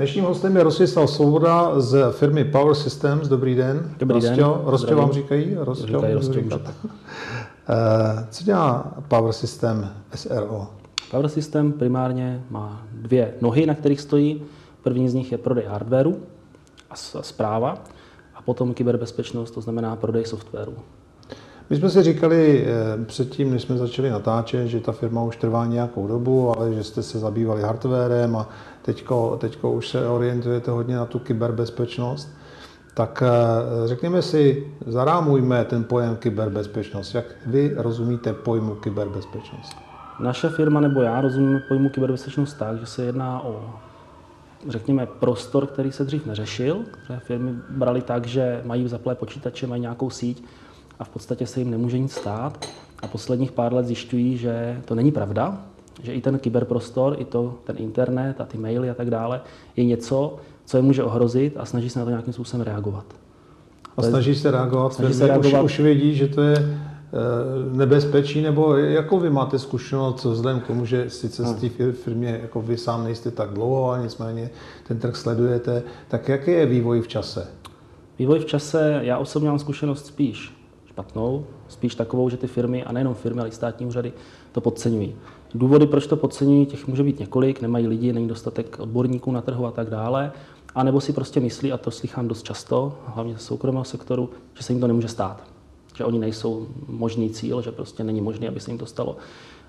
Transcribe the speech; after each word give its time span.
Dnešním 0.00 0.24
hostem 0.24 0.56
je 0.56 0.62
Rostislav 0.62 1.10
Svoboda 1.10 1.80
z 1.80 2.12
firmy 2.12 2.44
Power 2.44 2.74
Systems. 2.74 3.28
Dobrý 3.28 3.54
den. 3.54 3.94
Dobrý 3.98 4.14
Rostio, 4.14 4.54
den. 4.56 4.66
Rostio 4.66 4.96
vám 4.96 5.12
říkají? 5.12 5.56
Rostio, 5.58 6.00
Říkají 6.00 6.14
můžete. 6.14 6.70
Eh, 7.68 8.26
Co 8.30 8.44
dělá 8.44 8.94
Power 9.08 9.32
System 9.32 9.90
SRO? 10.14 10.66
Power 11.10 11.28
System 11.28 11.72
primárně 11.72 12.44
má 12.50 12.82
dvě 12.92 13.34
nohy, 13.40 13.66
na 13.66 13.74
kterých 13.74 14.00
stojí. 14.00 14.42
První 14.82 15.08
z 15.08 15.14
nich 15.14 15.32
je 15.32 15.38
prodej 15.38 15.64
hardwareu 15.64 16.16
a 16.90 16.96
zpráva 17.20 17.84
a 18.34 18.42
potom 18.42 18.74
kyberbezpečnost, 18.74 19.50
to 19.50 19.60
znamená 19.60 19.96
prodej 19.96 20.24
softwaru. 20.24 20.74
My 21.70 21.76
jsme 21.76 21.90
si 21.90 22.02
říkali 22.02 22.66
eh, 22.66 23.04
předtím, 23.04 23.50
než 23.50 23.62
jsme 23.62 23.76
začali 23.78 24.10
natáčet, 24.10 24.66
že 24.66 24.80
ta 24.80 24.92
firma 24.92 25.22
už 25.22 25.36
trvá 25.36 25.66
nějakou 25.66 26.06
dobu, 26.06 26.58
ale 26.58 26.74
že 26.74 26.84
jste 26.84 27.02
se 27.02 27.18
zabývali 27.18 27.62
hardwarem 27.62 28.36
a 28.36 28.48
teďko, 28.82 29.36
teďko 29.40 29.72
už 29.72 29.88
se 29.88 30.08
orientujete 30.08 30.70
hodně 30.70 30.96
na 30.96 31.06
tu 31.06 31.18
kyberbezpečnost. 31.18 32.28
Tak 32.94 33.22
eh, 33.26 33.88
řekněme 33.88 34.22
si, 34.22 34.72
zarámujme 34.86 35.64
ten 35.64 35.84
pojem 35.84 36.16
kyberbezpečnost. 36.16 37.14
Jak 37.14 37.24
vy 37.46 37.74
rozumíte 37.76 38.32
pojmu 38.32 38.74
kyberbezpečnost? 38.74 39.76
Naše 40.20 40.48
firma 40.48 40.80
nebo 40.80 41.02
já 41.02 41.20
rozumím 41.20 41.60
pojmu 41.68 41.88
kyberbezpečnost 41.88 42.54
tak, 42.54 42.80
že 42.80 42.86
se 42.86 43.02
jedná 43.02 43.44
o 43.44 43.70
řekněme, 44.68 45.06
prostor, 45.06 45.66
který 45.66 45.92
se 45.92 46.04
dřív 46.04 46.26
neřešil, 46.26 46.84
které 47.04 47.20
firmy 47.20 47.54
brali 47.70 48.02
tak, 48.02 48.26
že 48.26 48.60
mají 48.64 48.88
zaplé 48.88 49.14
počítače, 49.14 49.66
mají 49.66 49.80
nějakou 49.80 50.10
síť 50.10 50.44
a 50.98 51.04
v 51.04 51.08
podstatě 51.08 51.46
se 51.46 51.60
jim 51.60 51.70
nemůže 51.70 51.98
nic 51.98 52.12
stát. 52.12 52.66
A 53.02 53.06
posledních 53.06 53.52
pár 53.52 53.72
let 53.72 53.86
zjišťují, 53.86 54.36
že 54.36 54.80
to 54.84 54.94
není 54.94 55.12
pravda, 55.12 55.58
že 56.02 56.14
i 56.14 56.20
ten 56.20 56.38
kyberprostor, 56.38 57.16
i 57.18 57.24
to, 57.24 57.54
ten 57.64 57.76
internet 57.78 58.40
a 58.40 58.44
ty 58.44 58.58
maily 58.58 58.90
a 58.90 58.94
tak 58.94 59.10
dále 59.10 59.40
je 59.76 59.84
něco, 59.84 60.36
co 60.64 60.76
je 60.76 60.82
může 60.82 61.04
ohrozit 61.04 61.56
a 61.56 61.64
snaží 61.64 61.90
se 61.90 61.98
na 61.98 62.04
to 62.04 62.10
nějakým 62.10 62.32
způsobem 62.32 62.66
reagovat. 62.66 63.04
A 63.96 64.02
snaží 64.02 64.34
se 64.34 64.50
reagovat, 64.50 64.94
Snaží 64.94 65.14
se 65.14 65.26
reagovat. 65.26 65.64
Už, 65.64 65.72
už 65.72 65.80
vědí, 65.80 66.14
že 66.14 66.28
to 66.28 66.42
je 66.42 66.56
eh, 66.58 67.76
nebezpečí, 67.76 68.42
nebo 68.42 68.76
jakou 68.76 69.20
vy 69.20 69.30
máte 69.30 69.58
zkušenost 69.58 70.24
vzhledem 70.24 70.60
k 70.60 70.66
tomu, 70.66 70.86
že 70.86 71.10
sice 71.10 71.44
z 71.44 71.54
té 71.54 71.66
fir- 71.66 71.92
firmě 71.92 72.38
jako 72.42 72.62
vy 72.62 72.76
sám 72.76 73.04
nejste 73.04 73.30
tak 73.30 73.50
dlouho, 73.50 73.84
ale 73.84 74.02
nicméně 74.02 74.50
ten 74.88 74.98
trh 74.98 75.16
sledujete, 75.16 75.82
tak 76.08 76.28
jaký 76.28 76.50
je 76.50 76.66
vývoj 76.66 77.00
v 77.00 77.08
čase? 77.08 77.46
Vývoj 78.18 78.38
v 78.38 78.44
čase, 78.44 79.00
já 79.02 79.18
osobně 79.18 79.48
mám 79.48 79.58
zkušenost 79.58 80.06
spíš 80.06 80.60
špatnou, 80.86 81.46
spíš 81.68 81.94
takovou, 81.94 82.28
že 82.28 82.36
ty 82.36 82.46
firmy, 82.46 82.84
a 82.84 82.92
nejenom 82.92 83.14
firmy, 83.14 83.40
ale 83.40 83.48
i 83.48 83.52
státní 83.52 83.86
úřady, 83.86 84.12
to 84.52 84.60
podceňují. 84.60 85.16
Důvody, 85.54 85.86
proč 85.86 86.06
to 86.06 86.16
podceňují, 86.16 86.66
těch 86.66 86.88
může 86.88 87.02
být 87.02 87.18
několik, 87.18 87.62
nemají 87.62 87.86
lidi, 87.86 88.12
není 88.12 88.28
dostatek 88.28 88.76
odborníků 88.80 89.32
na 89.32 89.40
trhu 89.40 89.66
a 89.66 89.70
tak 89.70 89.90
dále, 89.90 90.32
a 90.74 90.82
nebo 90.82 91.00
si 91.00 91.12
prostě 91.12 91.40
myslí, 91.40 91.72
a 91.72 91.76
to 91.76 91.90
slychám 91.90 92.28
dost 92.28 92.42
často, 92.42 92.92
hlavně 93.06 93.32
ze 93.32 93.38
soukromého 93.38 93.84
sektoru, 93.84 94.30
že 94.54 94.62
se 94.62 94.72
jim 94.72 94.80
to 94.80 94.86
nemůže 94.86 95.08
stát. 95.08 95.42
Že 95.94 96.04
oni 96.04 96.18
nejsou 96.18 96.66
možný 96.88 97.30
cíl, 97.30 97.62
že 97.62 97.72
prostě 97.72 98.04
není 98.04 98.20
možné, 98.20 98.48
aby 98.48 98.60
se 98.60 98.70
jim 98.70 98.78
to 98.78 98.86
stalo. 98.86 99.16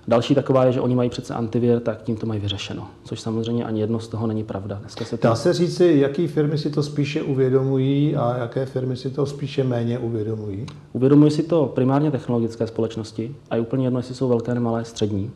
Další 0.08 0.34
taková 0.34 0.64
je, 0.64 0.72
že 0.72 0.80
oni 0.80 0.94
mají 0.94 1.10
přece 1.10 1.34
antivir, 1.34 1.80
tak 1.80 2.02
tím 2.02 2.16
to 2.16 2.26
mají 2.26 2.40
vyřešeno. 2.40 2.86
Což 3.04 3.20
samozřejmě 3.20 3.64
ani 3.64 3.80
jedno 3.80 4.00
z 4.00 4.08
toho 4.08 4.26
není 4.26 4.44
pravda. 4.44 4.78
Dneska 4.80 5.04
se 5.04 5.16
to 5.16 5.28
Dá 5.28 5.34
se 5.34 5.52
říci, 5.52 5.94
jaký 5.96 6.26
firmy 6.26 6.58
si 6.58 6.70
to 6.70 6.82
spíše 6.82 7.22
uvědomují 7.22 8.16
a 8.16 8.36
jaké 8.36 8.66
firmy 8.66 8.96
si 8.96 9.10
to 9.10 9.26
spíše 9.26 9.64
méně 9.64 9.98
uvědomují? 9.98 10.66
Uvědomují 10.92 11.30
si 11.30 11.42
to 11.42 11.72
primárně 11.74 12.10
technologické 12.10 12.66
společnosti 12.66 13.34
a 13.50 13.56
je 13.56 13.62
úplně 13.62 13.86
jedno, 13.86 13.98
jestli 13.98 14.14
jsou 14.14 14.28
velké 14.28 14.54
nebo 14.54 14.64
malé, 14.64 14.84
střední. 14.84 15.30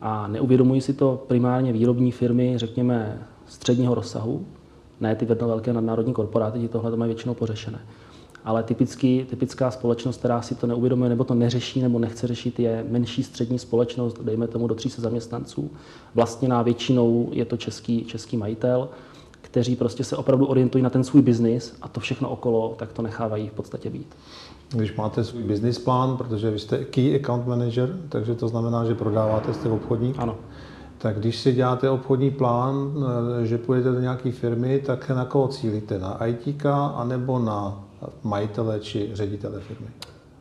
A 0.00 0.28
neuvědomují 0.28 0.80
si 0.80 0.94
to 0.94 1.24
primárně 1.26 1.72
výrobní 1.72 2.12
firmy, 2.12 2.52
řekněme, 2.56 3.22
středního 3.46 3.94
rozsahu, 3.94 4.46
ne 5.00 5.16
ty 5.16 5.24
velké 5.24 5.72
nadnárodní 5.72 6.12
korporáty, 6.12 6.58
ti 6.58 6.68
tohle 6.68 6.90
to 6.90 6.96
mají 6.96 7.08
většinou 7.08 7.34
pořešené. 7.34 7.78
Ale 8.44 8.62
typický, 8.62 9.26
typická 9.30 9.70
společnost, 9.70 10.16
která 10.16 10.42
si 10.42 10.54
to 10.54 10.66
neuvědomuje 10.66 11.08
nebo 11.08 11.24
to 11.24 11.34
neřeší 11.34 11.82
nebo 11.82 11.98
nechce 11.98 12.26
řešit, 12.26 12.60
je 12.60 12.86
menší 12.88 13.22
střední 13.22 13.58
společnost, 13.58 14.22
dejme 14.22 14.48
tomu 14.48 14.66
do 14.66 14.74
300 14.74 15.02
zaměstnanců. 15.02 15.70
Vlastněná 16.14 16.62
většinou 16.62 17.28
je 17.32 17.44
to 17.44 17.56
český, 17.56 18.04
český 18.04 18.36
majitel, 18.36 18.88
kteří 19.40 19.76
prostě 19.76 20.04
se 20.04 20.16
opravdu 20.16 20.46
orientují 20.46 20.84
na 20.84 20.90
ten 20.90 21.04
svůj 21.04 21.22
biznis 21.22 21.76
a 21.82 21.88
to 21.88 22.00
všechno 22.00 22.30
okolo, 22.30 22.74
tak 22.78 22.92
to 22.92 23.02
nechávají 23.02 23.48
v 23.48 23.52
podstatě 23.52 23.90
být. 23.90 24.14
Když 24.70 24.96
máte 24.96 25.24
svůj 25.24 25.42
business 25.42 25.78
plán, 25.78 26.16
protože 26.16 26.50
vy 26.50 26.58
jste 26.58 26.84
key 26.84 27.16
account 27.16 27.46
manager, 27.46 27.96
takže 28.08 28.34
to 28.34 28.48
znamená, 28.48 28.84
že 28.84 28.94
prodáváte, 28.94 29.54
jste 29.54 29.68
obchodník, 29.68 30.16
Ano. 30.18 30.36
tak 30.98 31.18
když 31.18 31.36
si 31.38 31.52
děláte 31.52 31.90
obchodní 31.90 32.30
plán, 32.30 32.92
eh, 33.42 33.46
že 33.46 33.58
půjdete 33.58 33.92
do 33.92 34.00
nějaké 34.00 34.32
firmy, 34.32 34.82
tak 34.86 35.10
na 35.10 35.24
koho 35.24 35.48
cílíte? 35.48 35.98
Na 35.98 36.26
IT 36.26 36.66
anebo 36.94 37.38
na 37.38 37.84
majitele 38.22 38.80
či 38.80 39.10
ředitele 39.12 39.60
firmy? 39.60 39.86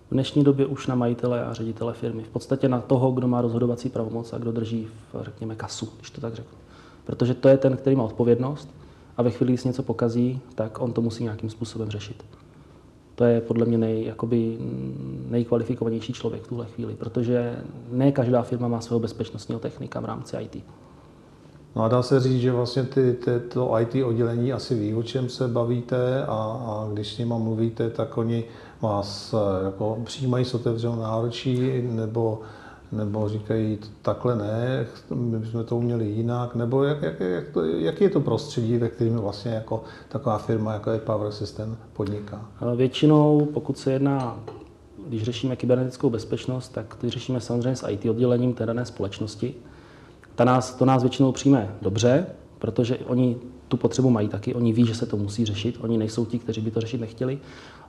V 0.10 0.14
dnešní 0.14 0.44
době 0.44 0.66
už 0.66 0.88
na 0.88 0.96
majitele 0.96 1.46
a 1.46 1.54
ředitele 1.54 1.94
firmy. 1.94 2.24
V 2.24 2.30
podstatě 2.30 2.70
na 2.70 2.82
toho, 2.82 3.12
kdo 3.12 3.28
má 3.28 3.42
rozhodovací 3.42 3.90
pravomoc 3.90 4.34
a 4.34 4.38
kdo 4.38 4.52
drží, 4.52 4.88
v, 5.14 5.24
řekněme, 5.24 5.56
kasu, 5.56 5.90
když 5.98 6.12
to 6.12 6.22
tak 6.22 6.36
řeknu. 6.36 6.58
Protože 7.06 7.34
to 7.34 7.48
je 7.48 7.58
ten, 7.58 7.78
který 7.78 7.96
má 7.96 8.04
odpovědnost 8.04 8.70
a 9.18 9.22
ve 9.24 9.32
chvíli, 9.32 9.54
kdy 9.54 9.58
se 9.58 9.68
něco 9.68 9.84
pokazí, 9.84 10.40
tak 10.56 10.82
on 10.82 10.94
to 10.94 11.02
musí 11.02 11.24
nějakým 11.24 11.50
způsobem 11.50 11.90
řešit. 11.90 12.24
To 13.18 13.24
je 13.24 13.42
podle 13.42 13.66
mě 13.66 13.78
nej, 13.78 14.06
jakoby 14.06 14.58
nejkvalifikovanější 15.30 16.14
člověk 16.14 16.44
v 16.44 16.48
tuhle 16.48 16.66
chvíli, 16.66 16.96
protože 16.96 17.56
ne 17.92 18.12
každá 18.12 18.42
firma 18.42 18.68
má 18.68 18.82
svého 18.82 19.00
bezpečnostního 19.00 19.60
technika 19.60 20.00
v 20.00 20.06
rámci 20.06 20.38
IT. 20.38 20.64
No 21.76 21.84
a 21.84 21.88
dá 21.88 22.02
se 22.02 22.20
říct, 22.20 22.42
že 22.42 22.52
vlastně 22.52 22.84
ty, 22.84 23.14
ty, 23.14 23.40
to 23.40 23.80
IT 23.80 24.04
oddělení 24.04 24.54
asi 24.54 24.76
ví, 24.76 24.94
o 24.94 25.04
čem 25.04 25.30
se 25.30 25.48
bavíte 25.48 26.26
a, 26.26 26.34
a 26.68 26.90
když 26.94 27.14
s 27.14 27.18
nimi 27.18 27.34
mluvíte, 27.38 27.90
tak 27.90 28.18
oni 28.18 28.44
vás 28.82 29.34
eh, 29.34 29.66
jako 29.66 30.02
přijímají 30.04 30.46
s 30.46 30.54
otevřenou 30.54 30.96
náručí 30.96 31.82
nebo, 31.82 32.40
nebo 32.92 33.30
říkají 33.30 33.80
takhle 34.02 34.36
ne, 34.36 34.86
my 35.16 35.40
bychom 35.40 35.66
to 35.66 35.78
uměli 35.78 36.06
jinak, 36.06 36.56
nebo 36.56 36.84
jak, 36.84 37.02
jak, 37.02 37.20
jak 37.20 37.50
to, 37.50 37.66
jaký 37.66 38.03
je 38.03 38.09
to 38.09 38.20
prostředí, 38.20 38.78
ve 38.78 38.90
kterém 38.90 39.18
vlastně 39.18 39.52
jako 39.52 39.84
taková 40.09 40.38
firma, 40.38 40.74
jako 40.74 40.92
je 40.92 41.00
Power 41.00 41.31
System, 41.31 41.78
podniká? 41.94 42.46
Většinou, 42.75 43.48
pokud 43.53 43.78
se 43.78 43.92
jedná, 43.92 44.40
když 45.08 45.24
řešíme 45.24 45.56
kybernetickou 45.56 46.09
bezpečnost, 46.09 46.70
tak 46.70 46.96
to 46.96 47.09
řešíme 47.09 47.42
samozřejmě 47.42 47.75
s 47.75 47.88
IT 47.88 48.06
oddělením 48.06 48.53
té 48.53 48.66
dané 48.66 48.86
společnosti. 48.86 49.54
Ta 50.36 50.46
nás, 50.46 50.75
to 50.75 50.86
nás 50.86 51.04
většinou 51.04 51.31
přijme 51.31 51.75
dobře, 51.81 52.25
protože 52.59 52.98
oni 52.98 53.38
tu 53.68 53.78
potřebu 53.78 54.10
mají 54.10 54.28
taky, 54.28 54.56
oni 54.56 54.74
ví, 54.74 54.86
že 54.86 54.96
se 54.96 55.06
to 55.06 55.18
musí 55.18 55.46
řešit, 55.46 55.78
oni 55.82 55.98
nejsou 55.98 56.26
ti, 56.26 56.40
kteří 56.40 56.62
by 56.62 56.72
to 56.72 56.82
řešit 56.82 57.02
nechtěli. 57.02 57.40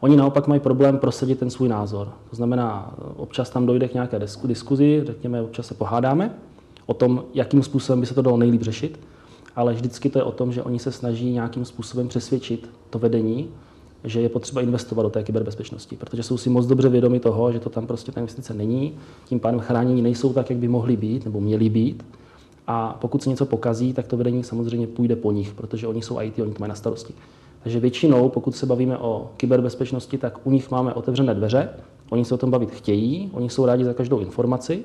Oni 0.01 0.17
naopak 0.17 0.47
mají 0.47 0.61
problém 0.61 0.99
prosadit 0.99 1.39
ten 1.39 1.51
svůj 1.51 1.69
názor. 1.69 2.13
To 2.31 2.37
znamená, 2.37 2.95
občas 3.17 3.51
tam 3.51 3.67
dojde 3.67 3.89
k 3.89 3.95
nějaké 3.95 4.19
disku- 4.19 4.47
diskuzi, 4.47 5.03
řekněme, 5.07 5.43
občas 5.43 5.67
se 5.67 5.75
pohádáme 5.75 6.35
o 6.87 6.95
tom, 6.95 7.25
jakým 7.35 7.63
způsobem 7.63 8.01
by 8.01 8.07
se 8.07 8.15
to 8.15 8.23
dalo 8.23 8.37
nejlíp 8.37 8.63
řešit, 8.63 9.01
ale 9.57 9.75
vždycky 9.75 10.11
to 10.11 10.19
je 10.19 10.23
o 10.23 10.33
tom, 10.33 10.53
že 10.53 10.63
oni 10.63 10.79
se 10.79 10.93
snaží 10.93 11.31
nějakým 11.31 11.65
způsobem 11.65 12.09
přesvědčit 12.09 12.71
to 12.91 12.99
vedení, 12.99 13.49
že 14.05 14.21
je 14.21 14.29
potřeba 14.29 14.61
investovat 14.61 15.03
do 15.03 15.11
té 15.11 15.23
kyberbezpečnosti, 15.23 15.97
protože 15.97 16.23
jsou 16.23 16.37
si 16.37 16.51
moc 16.51 16.67
dobře 16.67 16.89
vědomi 16.89 17.21
toho, 17.21 17.53
že 17.53 17.61
to 17.61 17.71
tam 17.71 17.87
prostě 17.87 18.13
ta 18.13 18.21
investice 18.21 18.55
není, 18.55 18.95
tím 19.25 19.41
pádem 19.41 19.61
chránění 19.61 20.03
nejsou 20.03 20.33
tak, 20.33 20.51
jak 20.51 20.59
by 20.59 20.69
mohly 20.69 20.97
být 20.97 21.25
nebo 21.25 21.41
měly 21.41 21.69
být. 21.69 22.05
A 22.71 22.97
pokud 23.01 23.23
se 23.23 23.29
něco 23.29 23.47
pokazí, 23.47 23.93
tak 23.93 24.07
to 24.07 24.17
vedení 24.17 24.45
samozřejmě 24.45 24.87
půjde 24.87 25.17
po 25.17 25.33
nich, 25.33 25.55
protože 25.55 25.87
oni 25.87 26.03
jsou 26.03 26.21
IT, 26.21 26.39
oni 26.39 26.53
to 26.53 26.61
mají 26.61 26.69
na 26.69 26.75
starosti. 26.75 27.15
Takže 27.63 27.81
většinou, 27.81 28.29
pokud 28.29 28.57
se 28.57 28.67
bavíme 28.67 28.99
o 28.99 29.31
kyberbezpečnosti, 29.37 30.19
tak 30.19 30.47
u 30.47 30.51
nich 30.51 30.71
máme 30.71 30.95
otevřené 30.95 31.35
dveře, 31.35 31.69
oni 32.11 32.25
se 32.25 32.35
o 32.35 32.39
tom 32.39 32.51
bavit 32.51 32.71
chtějí, 32.71 33.31
oni 33.33 33.51
jsou 33.51 33.67
rádi 33.67 33.85
za 33.85 33.95
každou 33.95 34.19
informaci 34.19 34.83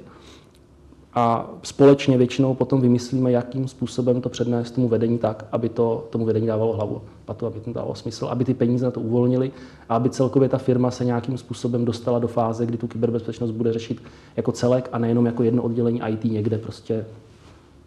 a 1.14 1.50
společně 1.64 2.18
většinou 2.18 2.54
potom 2.54 2.82
vymyslíme, 2.82 3.32
jakým 3.32 3.68
způsobem 3.68 4.22
to 4.22 4.30
přednést 4.30 4.72
tomu 4.72 4.88
vedení 4.88 5.18
tak, 5.18 5.46
aby 5.52 5.70
to 5.70 6.08
tomu 6.10 6.26
vedení 6.26 6.48
dávalo 6.48 6.74
hlavu, 6.74 7.02
patu, 7.26 7.46
aby 7.46 7.60
to 7.60 7.74
dávalo 7.74 7.96
smysl, 7.96 8.26
aby 8.26 8.46
ty 8.46 8.54
peníze 8.54 8.86
na 8.86 8.92
to 8.92 9.00
uvolnili 9.00 9.52
a 9.90 9.96
aby 9.96 10.10
celkově 10.10 10.50
ta 10.50 10.58
firma 10.58 10.92
se 10.92 11.06
nějakým 11.06 11.38
způsobem 11.38 11.86
dostala 11.86 12.20
do 12.20 12.28
fáze, 12.28 12.66
kdy 12.66 12.78
tu 12.78 12.88
kyberbezpečnost 12.88 13.52
bude 13.52 13.74
řešit 13.74 14.02
jako 14.36 14.52
celek 14.52 14.90
a 14.92 14.98
nejenom 14.98 15.26
jako 15.26 15.44
jedno 15.44 15.64
oddělení 15.64 16.02
IT 16.10 16.24
někde 16.24 16.58
prostě 16.58 17.06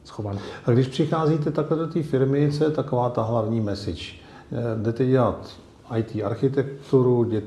schované. 0.06 0.40
A 0.66 0.70
když 0.70 0.88
přicházíte 0.88 1.50
takhle 1.50 1.76
do 1.76 1.86
té 1.86 2.02
firmy, 2.02 2.52
co 2.52 2.64
je 2.64 2.70
taková 2.70 3.10
ta 3.10 3.22
hlavní 3.22 3.60
message? 3.60 4.04
Eh, 4.52 4.82
Jdete 4.82 5.06
dělat 5.06 5.50
IT 5.96 6.22
architekturu, 6.24 7.24
dě, 7.24 7.42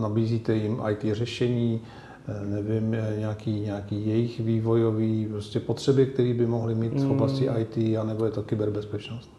nabízíte 0.00 0.54
jim 0.54 0.82
IT 0.90 1.14
řešení, 1.14 1.80
eh, 2.28 2.46
nevím, 2.46 2.94
eh, 2.94 3.14
nějaký, 3.18 3.60
nějaký 3.60 4.08
jejich 4.08 4.40
vývojový 4.40 5.26
prostě 5.30 5.60
potřeby, 5.60 6.06
které 6.06 6.34
by 6.34 6.46
mohly 6.46 6.74
mít 6.74 6.92
v 7.00 7.10
oblasti 7.10 7.48
IT, 7.58 7.96
anebo 7.96 8.24
je 8.24 8.30
to 8.30 8.42
kyberbezpečnost? 8.42 9.30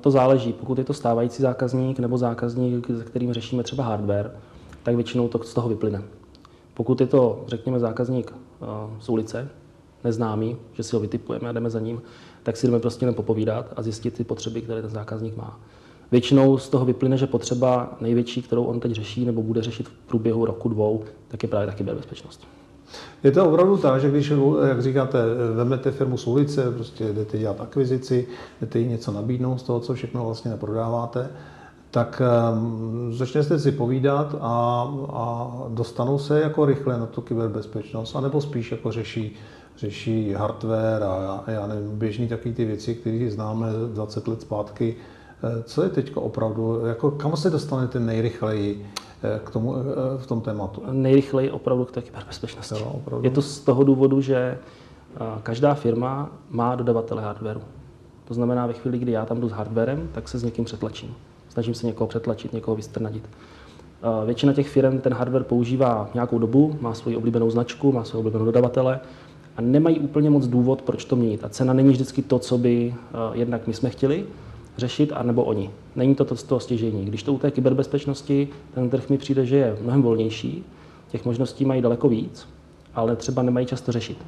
To 0.00 0.10
záleží. 0.10 0.52
Pokud 0.52 0.78
je 0.78 0.84
to 0.84 0.94
stávající 0.94 1.42
zákazník 1.42 1.98
nebo 1.98 2.18
zákazník, 2.18 2.86
se 2.86 3.04
kterým 3.04 3.32
řešíme 3.32 3.62
třeba 3.62 3.84
hardware, 3.84 4.30
tak 4.82 4.94
většinou 4.94 5.28
to 5.28 5.38
z 5.42 5.54
toho 5.54 5.68
vyplyne. 5.68 6.02
Pokud 6.74 7.00
je 7.00 7.06
to, 7.06 7.44
řekněme, 7.46 7.78
zákazník 7.78 8.32
z 9.00 9.08
ulice, 9.08 9.48
neznámý, 10.04 10.56
že 10.72 10.82
si 10.82 10.96
ho 10.96 11.00
vytipujeme 11.00 11.48
a 11.48 11.52
jdeme 11.52 11.70
za 11.70 11.80
ním, 11.80 12.02
tak 12.42 12.56
si 12.56 12.66
jdeme 12.66 12.78
prostě 12.78 13.02
jenom 13.02 13.14
popovídat 13.14 13.72
a 13.76 13.82
zjistit 13.82 14.14
ty 14.14 14.24
potřeby, 14.24 14.62
které 14.62 14.82
ten 14.82 14.90
zákazník 14.90 15.36
má. 15.36 15.60
Většinou 16.12 16.58
z 16.58 16.68
toho 16.68 16.84
vyplyne, 16.84 17.16
že 17.16 17.26
potřeba 17.26 17.96
největší, 18.00 18.42
kterou 18.42 18.64
on 18.64 18.80
teď 18.80 18.92
řeší 18.92 19.24
nebo 19.24 19.42
bude 19.42 19.62
řešit 19.62 19.88
v 19.88 19.92
průběhu 19.92 20.44
roku, 20.44 20.68
dvou, 20.68 21.04
tak 21.28 21.42
je 21.42 21.48
právě 21.48 21.66
taky 21.66 21.84
bezpečnost. 21.84 22.48
Je 23.22 23.30
to 23.30 23.48
opravdu 23.48 23.76
tak, 23.76 24.00
že 24.00 24.10
když, 24.10 24.32
jak 24.68 24.82
říkáte, 24.82 25.18
vezmete 25.54 25.90
firmu 25.90 26.16
z 26.16 26.26
ulice, 26.26 26.70
prostě 26.70 27.12
jdete 27.12 27.38
dělat 27.38 27.60
akvizici, 27.60 28.26
jdete 28.60 28.78
jí 28.78 28.88
něco 28.88 29.12
nabídnout 29.12 29.58
z 29.58 29.62
toho, 29.62 29.80
co 29.80 29.94
všechno 29.94 30.24
vlastně 30.24 30.50
neprodáváte, 30.50 31.30
tak 31.90 32.22
um, 32.52 33.14
začnete 33.14 33.58
si 33.58 33.72
povídat 33.72 34.34
a, 34.40 34.82
a 35.12 35.52
dostanou 35.68 36.18
se 36.18 36.40
jako 36.40 36.64
rychle 36.64 36.98
na 36.98 37.06
tu 37.06 37.20
kyberbezpečnost, 37.20 38.16
anebo 38.16 38.40
spíš 38.40 38.72
jako 38.72 38.92
řeší, 38.92 39.36
řeší 39.80 40.32
hardware 40.32 41.02
a 41.02 41.44
já 41.46 41.66
nevím, 41.66 41.98
běžný 41.98 42.28
taky 42.28 42.52
ty 42.52 42.64
věci, 42.64 42.94
které 42.94 43.30
známe 43.30 43.66
20 43.92 44.28
let 44.28 44.40
zpátky. 44.40 44.96
Eh, 45.42 45.62
co 45.62 45.82
je 45.82 45.88
teď 45.88 46.16
opravdu, 46.16 46.86
jako 46.86 47.10
kam 47.10 47.36
se 47.36 47.50
dostanete 47.50 48.00
nejrychleji 48.00 48.86
eh, 49.22 49.40
k 49.44 49.50
tomu, 49.50 49.76
eh, 49.76 49.82
v 50.18 50.26
tom 50.26 50.40
tématu? 50.40 50.82
Nejrychleji 50.92 51.50
opravdu 51.50 51.84
k 51.84 51.90
té 51.90 52.02
kyberbezpečnosti. 52.02 52.74
Jo, 52.74 52.92
opravdu. 52.94 53.24
Je 53.24 53.30
to 53.30 53.42
z 53.42 53.60
toho 53.60 53.84
důvodu, 53.84 54.20
že 54.20 54.58
každá 55.42 55.74
firma 55.74 56.30
má 56.50 56.74
dodavatele 56.74 57.22
hardwareu. 57.22 57.60
To 58.24 58.34
znamená, 58.34 58.66
ve 58.66 58.72
chvíli, 58.72 58.98
kdy 58.98 59.12
já 59.12 59.26
tam 59.26 59.40
jdu 59.40 59.48
s 59.48 59.52
hardwarem, 59.52 60.08
tak 60.12 60.28
se 60.28 60.38
s 60.38 60.42
někým 60.42 60.64
přetlačím. 60.64 61.14
Snažím 61.48 61.74
se 61.74 61.86
někoho 61.86 62.08
přetlačit, 62.08 62.52
někoho 62.52 62.74
vystrnadit. 62.74 63.28
Většina 64.24 64.52
těch 64.52 64.68
firm 64.68 64.98
ten 64.98 65.14
hardware 65.14 65.44
používá 65.44 66.10
nějakou 66.14 66.38
dobu, 66.38 66.78
má 66.80 66.94
svoji 66.94 67.16
oblíbenou 67.16 67.50
značku, 67.50 67.92
má 67.92 68.04
svou 68.04 68.20
oblíbenou 68.20 68.44
dodavatele 68.44 69.00
a 69.56 69.60
nemají 69.60 69.98
úplně 69.98 70.30
moc 70.30 70.46
důvod, 70.46 70.82
proč 70.82 71.04
to 71.04 71.16
měnit. 71.16 71.44
A 71.44 71.48
cena 71.48 71.72
není 71.72 71.88
vždycky 71.88 72.22
to, 72.22 72.38
co 72.38 72.58
by 72.58 72.94
jednak 73.32 73.66
my 73.66 73.74
jsme 73.74 73.90
chtěli, 73.90 74.24
řešit, 74.76 75.12
anebo 75.12 75.44
oni. 75.44 75.70
Není 75.96 76.14
to 76.14 76.24
to 76.24 76.36
z 76.36 76.42
toho 76.42 76.60
stěžení. 76.60 77.04
Když 77.04 77.22
to 77.22 77.32
u 77.32 77.38
té 77.38 77.50
kyberbezpečnosti, 77.50 78.48
ten 78.74 78.90
trh 78.90 79.08
mi 79.08 79.18
přijde, 79.18 79.46
že 79.46 79.56
je 79.56 79.76
mnohem 79.82 80.02
volnější, 80.02 80.64
těch 81.10 81.24
možností 81.24 81.64
mají 81.64 81.82
daleko 81.82 82.08
víc, 82.08 82.48
ale 82.94 83.16
třeba 83.16 83.42
nemají 83.42 83.66
často 83.66 83.92
řešit. 83.92 84.18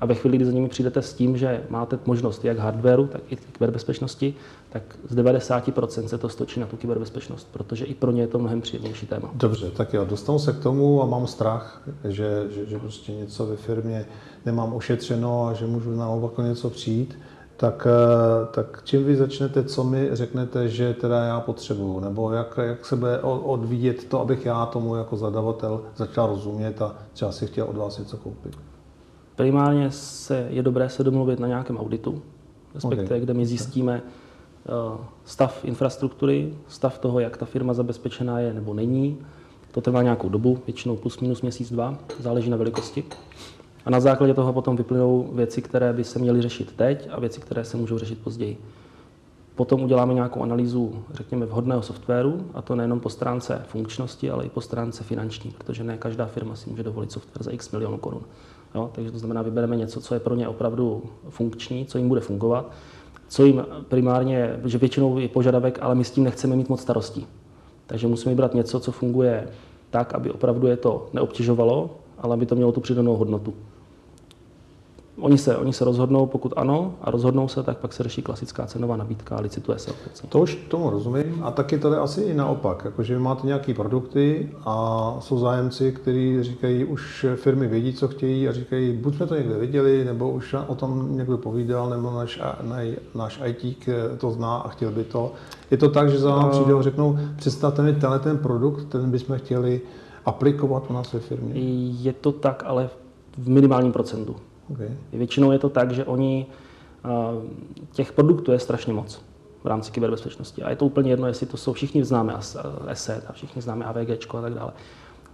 A 0.00 0.06
ve 0.06 0.14
chvíli, 0.14 0.36
kdy 0.36 0.46
za 0.46 0.52
nimi 0.52 0.68
přijdete 0.68 1.02
s 1.02 1.14
tím, 1.14 1.36
že 1.36 1.62
máte 1.68 1.98
možnost 2.06 2.44
jak 2.44 2.58
hardwareu, 2.58 3.06
tak 3.06 3.20
i 3.30 3.36
kyberbezpečnosti, 3.36 4.34
tak 4.70 4.82
z 5.08 5.16
90% 5.16 6.06
se 6.06 6.18
to 6.18 6.28
stočí 6.28 6.60
na 6.60 6.66
tu 6.66 6.76
kyberbezpečnost, 6.76 7.48
protože 7.52 7.84
i 7.84 7.94
pro 7.94 8.10
ně 8.10 8.22
je 8.22 8.26
to 8.26 8.38
mnohem 8.38 8.60
příjemnější 8.60 9.06
téma. 9.06 9.30
Dobře, 9.34 9.70
tak 9.70 9.94
jo, 9.94 10.04
dostanu 10.04 10.38
se 10.38 10.52
k 10.52 10.58
tomu 10.58 11.02
a 11.02 11.06
mám 11.06 11.26
strach, 11.26 11.82
že, 12.04 12.46
že, 12.50 12.66
že 12.66 12.78
prostě 12.78 13.12
něco 13.12 13.46
ve 13.46 13.56
firmě 13.56 14.06
nemám 14.46 14.74
ošetřeno 14.74 15.46
a 15.46 15.52
že 15.52 15.66
můžu 15.66 15.96
naopak 15.96 16.38
něco 16.38 16.70
přijít 16.70 17.18
tak, 17.58 17.86
eh, 17.90 18.46
tak 18.54 18.80
čím 18.84 19.04
vy 19.04 19.16
začnete, 19.16 19.64
co 19.64 19.84
mi 19.84 20.08
řeknete, 20.12 20.68
že 20.68 20.94
teda 20.94 21.24
já 21.24 21.40
potřebuju, 21.40 22.00
nebo 22.00 22.32
jak, 22.32 22.58
jak 22.62 22.86
se 22.86 22.96
bude 22.96 23.20
odvíjet 23.22 24.04
to, 24.04 24.20
abych 24.20 24.46
já 24.46 24.66
tomu 24.66 24.96
jako 24.96 25.16
zadavatel 25.16 25.80
začal 25.96 26.26
rozumět 26.26 26.82
a 26.82 26.94
třeba 27.12 27.32
si 27.32 27.46
chtěl 27.46 27.66
od 27.66 27.76
vás 27.76 27.98
něco 27.98 28.16
koupit? 28.16 28.67
Primárně 29.38 29.90
se, 29.90 30.46
je 30.50 30.62
dobré 30.62 30.88
se 30.88 31.04
domluvit 31.04 31.40
na 31.40 31.48
nějakém 31.48 31.78
auditu, 31.78 32.22
respektive 32.74 33.04
okay. 33.04 33.20
kde 33.20 33.34
my 33.34 33.46
zjistíme 33.46 34.02
uh, 34.02 35.00
stav 35.24 35.64
infrastruktury, 35.64 36.54
stav 36.68 36.98
toho, 36.98 37.20
jak 37.20 37.36
ta 37.36 37.46
firma 37.46 37.74
zabezpečená 37.74 38.40
je 38.40 38.52
nebo 38.54 38.74
není. 38.74 39.18
To 39.72 39.80
trvá 39.80 40.02
nějakou 40.02 40.28
dobu, 40.28 40.58
většinou 40.66 40.96
plus 40.96 41.20
minus 41.20 41.42
měsíc, 41.42 41.72
dva, 41.72 41.98
záleží 42.18 42.50
na 42.50 42.56
velikosti. 42.56 43.04
A 43.84 43.90
na 43.90 44.00
základě 44.00 44.34
toho 44.34 44.52
potom 44.52 44.76
vyplynou 44.76 45.30
věci, 45.32 45.62
které 45.62 45.92
by 45.92 46.04
se 46.04 46.18
měly 46.18 46.42
řešit 46.42 46.72
teď 46.76 47.08
a 47.10 47.20
věci, 47.20 47.40
které 47.40 47.64
se 47.64 47.76
můžou 47.76 47.98
řešit 47.98 48.18
později. 48.18 48.58
Potom 49.54 49.82
uděláme 49.82 50.14
nějakou 50.14 50.42
analýzu, 50.42 51.04
řekněme, 51.14 51.46
vhodného 51.46 51.82
softwaru, 51.82 52.46
a 52.54 52.62
to 52.62 52.74
nejenom 52.74 53.00
po 53.00 53.10
stránce 53.10 53.62
funkčnosti, 53.66 54.30
ale 54.30 54.44
i 54.44 54.48
po 54.48 54.60
stránce 54.60 55.04
finanční, 55.04 55.50
protože 55.50 55.84
ne 55.84 55.96
každá 55.96 56.26
firma 56.26 56.56
si 56.56 56.70
může 56.70 56.82
dovolit 56.82 57.12
software 57.12 57.44
za 57.44 57.50
x 57.50 57.70
milionů 57.70 57.98
korun. 57.98 58.22
Jo, 58.74 58.90
takže 58.92 59.10
to 59.12 59.18
znamená, 59.18 59.42
vybereme 59.42 59.76
něco, 59.76 60.00
co 60.00 60.14
je 60.14 60.20
pro 60.20 60.34
ně 60.34 60.48
opravdu 60.48 61.02
funkční, 61.28 61.86
co 61.86 61.98
jim 61.98 62.08
bude 62.08 62.20
fungovat, 62.20 62.72
co 63.28 63.44
jim 63.44 63.66
primárně, 63.88 64.60
že 64.64 64.78
většinou 64.78 65.18
je 65.18 65.28
požadavek, 65.28 65.78
ale 65.82 65.94
my 65.94 66.04
s 66.04 66.10
tím 66.10 66.24
nechceme 66.24 66.56
mít 66.56 66.68
moc 66.68 66.80
starostí. 66.80 67.26
Takže 67.86 68.06
musíme 68.06 68.32
vybrat 68.32 68.54
něco, 68.54 68.80
co 68.80 68.92
funguje 68.92 69.48
tak, 69.90 70.14
aby 70.14 70.30
opravdu 70.30 70.66
je 70.66 70.76
to 70.76 71.08
neobtěžovalo, 71.12 71.90
ale 72.18 72.34
aby 72.34 72.46
to 72.46 72.54
mělo 72.54 72.72
tu 72.72 72.80
přidanou 72.80 73.16
hodnotu. 73.16 73.54
Oni 75.20 75.38
se, 75.38 75.56
oni 75.56 75.72
se 75.72 75.84
rozhodnou, 75.84 76.26
pokud 76.26 76.52
ano, 76.56 76.94
a 77.00 77.10
rozhodnou 77.10 77.48
se, 77.48 77.62
tak 77.62 77.78
pak 77.78 77.92
se 77.92 78.02
řeší 78.02 78.22
klasická 78.22 78.66
cenová 78.66 78.96
nabídka 78.96 79.36
a 79.36 79.40
licituje 79.40 79.78
se 79.78 79.90
opět. 79.90 80.22
To 80.28 80.40
už 80.40 80.54
tomu 80.54 80.90
rozumím. 80.90 81.40
A 81.42 81.50
taky 81.50 81.78
to 81.78 81.92
je 81.92 81.98
asi 81.98 82.20
i 82.20 82.34
naopak. 82.34 82.82
Jakože 82.84 83.14
vy 83.14 83.20
máte 83.20 83.46
nějaké 83.46 83.74
produkty 83.74 84.50
a 84.64 85.16
jsou 85.20 85.38
zájemci, 85.38 85.92
kteří 85.92 86.42
říkají, 86.42 86.84
už 86.84 87.26
firmy 87.36 87.66
vědí, 87.66 87.92
co 87.92 88.08
chtějí 88.08 88.48
a 88.48 88.52
říkají, 88.52 88.92
buď 88.92 89.16
jsme 89.16 89.26
to 89.26 89.34
někde 89.34 89.58
viděli, 89.58 90.04
nebo 90.04 90.30
už 90.30 90.54
o 90.66 90.74
tom 90.74 91.16
někdo 91.16 91.38
povídal, 91.38 91.90
nebo 91.90 92.10
náš, 92.10 92.40
náš 93.14 93.40
IT 93.44 93.88
to 94.18 94.30
zná 94.30 94.56
a 94.56 94.68
chtěl 94.68 94.90
by 94.90 95.04
to. 95.04 95.32
Je 95.70 95.76
to 95.76 95.88
tak, 95.88 96.10
že 96.10 96.18
za 96.18 96.30
vám 96.30 96.50
přijde 96.50 96.74
a 96.74 96.82
řeknou, 96.82 97.18
představte 97.36 97.82
mi 97.82 97.92
tenhle 97.92 98.18
ten 98.18 98.38
produkt, 98.38 98.84
ten 98.84 99.10
bychom 99.10 99.38
chtěli 99.38 99.80
aplikovat 100.26 100.90
u 100.90 100.92
nás 100.92 101.12
ve 101.12 101.20
firmě? 101.20 101.52
Je 102.00 102.12
to 102.12 102.32
tak, 102.32 102.62
ale 102.66 102.90
v 103.38 103.48
minimálním 103.48 103.92
procentu. 103.92 104.36
Okay. 104.70 104.88
Většinou 105.12 105.52
je 105.52 105.58
to 105.58 105.68
tak, 105.68 105.90
že 105.90 106.04
oni, 106.04 106.46
těch 107.92 108.12
produktů 108.12 108.52
je 108.52 108.58
strašně 108.58 108.92
moc 108.92 109.22
v 109.64 109.66
rámci 109.66 109.92
kyberbezpečnosti. 109.92 110.62
A 110.62 110.70
je 110.70 110.76
to 110.76 110.86
úplně 110.86 111.10
jedno, 111.10 111.26
jestli 111.26 111.46
to 111.46 111.56
jsou, 111.56 111.72
všichni 111.72 112.04
známe 112.04 112.34
ESET 112.86 113.24
a 113.28 113.32
všichni 113.32 113.62
známe 113.62 113.84
AVG 113.84 114.34
a 114.34 114.40
tak 114.40 114.54
dále. 114.54 114.72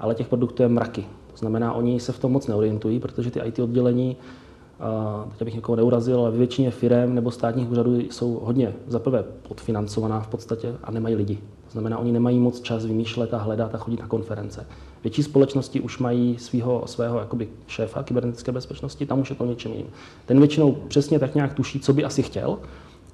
Ale 0.01 0.15
těch 0.15 0.29
produktů 0.29 0.63
je 0.63 0.69
mraky. 0.69 1.07
To 1.31 1.37
znamená, 1.37 1.73
oni 1.73 2.01
se 2.01 2.13
v 2.13 2.19
tom 2.19 2.33
moc 2.33 2.47
neorientují, 2.47 3.01
protože 3.01 3.31
ty 3.31 3.41
IT 3.41 3.59
oddělení, 3.59 4.17
teď 5.31 5.43
abych 5.43 5.55
někoho 5.55 5.77
neurazil, 5.77 6.21
ale 6.21 6.31
většině 6.31 6.71
firm 6.71 7.15
nebo 7.15 7.31
státních 7.31 7.71
úřadů 7.71 8.01
jsou 8.01 8.41
hodně 8.45 8.75
zaprvé 8.87 9.25
podfinancovaná 9.49 10.21
v 10.21 10.29
podstatě 10.29 10.75
a 10.83 10.91
nemají 10.91 11.15
lidi. 11.15 11.39
To 11.75 11.81
znamená, 11.81 11.99
oni 11.99 12.13
nemají 12.13 12.39
moc 12.39 12.61
čas 12.61 12.85
vymýšlet 12.85 13.35
a 13.35 13.39
hledat 13.39 13.75
a 13.75 13.79
chodit 13.79 14.01
na 14.01 14.07
konference. 14.07 14.67
Větší 15.03 15.23
společnosti 15.23 15.81
už 15.81 15.99
mají 15.99 16.39
svého, 16.39 16.83
svého 16.87 17.19
jakoby 17.19 17.49
šéfa 17.67 18.03
kybernetické 18.03 18.53
bezpečnosti, 18.53 19.07
tam 19.07 19.21
už 19.21 19.31
je 19.31 19.37
to 19.37 19.47
něčem 19.47 19.73
jiným. 19.73 19.87
Ten 20.27 20.39
většinou 20.39 20.73
přesně 20.73 21.19
tak 21.19 21.35
nějak 21.35 21.55
tuší, 21.55 21.81
co 21.81 21.93
by 21.93 22.05
asi 22.05 22.23
chtěl, 22.23 22.59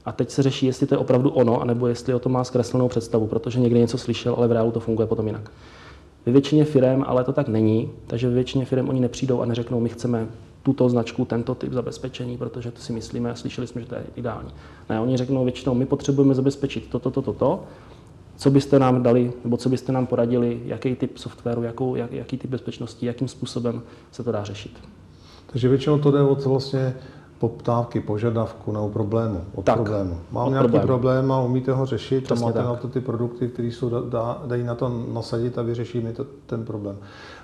a 0.04 0.12
teď 0.12 0.30
se 0.30 0.42
řeší, 0.42 0.66
jestli 0.66 0.86
to 0.86 0.94
je 0.94 0.98
opravdu 0.98 1.30
ono, 1.30 1.60
anebo 1.60 1.86
jestli 1.86 2.14
o 2.14 2.18
tom 2.18 2.32
má 2.32 2.44
zkreslenou 2.44 2.88
představu, 2.88 3.26
protože 3.26 3.60
někdy 3.60 3.78
něco 3.78 3.98
slyšel, 3.98 4.34
ale 4.34 4.48
v 4.48 4.52
reálu 4.52 4.70
to 4.70 4.80
funguje 4.80 5.06
potom 5.06 5.26
jinak. 5.26 5.50
Ve 6.26 6.32
většině 6.32 6.64
firm 6.64 7.04
ale 7.06 7.24
to 7.24 7.32
tak 7.32 7.48
není, 7.48 7.90
takže 8.06 8.28
ve 8.28 8.34
většině 8.34 8.64
firm 8.64 8.88
oni 8.88 9.00
nepřijdou 9.00 9.40
a 9.40 9.46
neřeknou, 9.46 9.80
my 9.80 9.88
chceme 9.88 10.28
tuto 10.62 10.88
značku, 10.88 11.24
tento 11.24 11.54
typ 11.54 11.72
zabezpečení, 11.72 12.38
protože 12.38 12.70
to 12.70 12.80
si 12.80 12.92
myslíme 12.92 13.30
a 13.30 13.34
slyšeli 13.34 13.66
jsme, 13.66 13.80
že 13.80 13.86
to 13.86 13.94
je 13.94 14.04
ideální. 14.16 14.50
Ne, 14.88 15.00
oni 15.00 15.16
řeknou 15.16 15.44
většinou, 15.44 15.74
my 15.74 15.86
potřebujeme 15.86 16.34
zabezpečit 16.34 16.88
toto, 16.90 17.10
toto, 17.10 17.32
toto, 17.32 17.64
co 18.40 18.50
byste 18.50 18.78
nám 18.78 19.02
dali, 19.02 19.32
nebo 19.44 19.56
co 19.56 19.68
byste 19.68 19.92
nám 19.92 20.06
poradili, 20.06 20.60
jaký 20.64 20.96
typ 20.96 21.18
softwaru, 21.18 21.62
jakou, 21.62 21.96
jak, 21.96 22.12
jaký 22.12 22.38
typ 22.38 22.50
bezpečnosti, 22.50 23.06
jakým 23.06 23.28
způsobem 23.28 23.82
se 24.12 24.24
to 24.24 24.32
dá 24.32 24.44
řešit. 24.44 24.78
Takže 25.46 25.68
většinou 25.68 25.98
to 25.98 26.10
jde 26.10 26.22
od 26.22 26.44
vlastně 26.44 26.94
poptávky, 27.38 28.00
požadavku 28.00 28.72
nebo 28.72 28.88
problému. 28.88 29.44
Od 29.54 29.64
tak, 29.64 29.74
problému. 29.74 30.18
Mám 30.30 30.46
od 30.46 30.50
nějaký 30.50 30.68
problému. 30.68 30.86
problém 30.86 31.32
a 31.32 31.40
umíte 31.40 31.72
ho 31.72 31.86
řešit 31.86 32.24
Přesně 32.24 32.44
a 32.44 32.46
máte 32.46 32.58
tak. 32.58 32.66
na 32.66 32.74
to 32.74 32.88
ty 32.88 33.00
produkty, 33.00 33.48
které 33.48 33.68
jsou 33.68 33.90
dá, 34.10 34.42
dají 34.46 34.64
na 34.64 34.74
to 34.74 35.04
nasadit 35.12 35.58
a 35.58 35.62
vyřeší 35.62 36.00
mi 36.00 36.12
to, 36.12 36.26
ten 36.46 36.64
problém. 36.64 36.96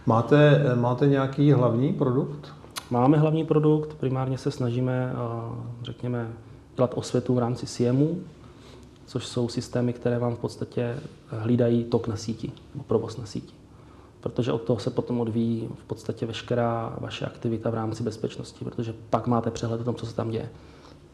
Máte, 0.07 0.65
máte 0.75 1.07
nějaký 1.07 1.53
hlavní 1.53 1.93
produkt? 1.93 2.53
Máme 2.91 3.19
hlavní 3.19 3.45
produkt, 3.45 3.95
primárně 3.95 4.39
se 4.39 4.51
snažíme, 4.51 5.13
řekněme, 5.83 6.29
dělat 6.77 6.93
osvětu 6.95 7.35
v 7.35 7.39
rámci 7.39 7.67
SIEMu, 7.67 8.19
což 9.07 9.27
jsou 9.27 9.49
systémy, 9.49 9.93
které 9.93 10.19
vám 10.19 10.37
v 10.37 10.39
podstatě 10.39 10.97
hlídají 11.29 11.85
tok 11.85 12.09
na 12.09 12.17
síti, 12.17 12.53
nebo 12.75 12.85
provoz 12.85 13.17
na 13.17 13.27
síti. 13.27 13.55
Protože 14.21 14.53
od 14.53 14.63
toho 14.63 14.79
se 14.79 14.91
potom 14.91 15.21
odvíjí 15.21 15.69
v 15.75 15.85
podstatě 15.85 16.27
veškerá 16.27 16.97
vaše 17.01 17.27
aktivita 17.27 17.71
v 17.71 17.75
rámci 17.75 18.03
bezpečnosti, 18.03 18.65
protože 18.65 18.95
pak 19.11 19.27
máte 19.27 19.51
přehled 19.51 19.81
o 19.81 19.85
tom, 19.85 19.95
co 19.95 20.07
se 20.07 20.15
tam 20.15 20.31
děje. 20.31 20.49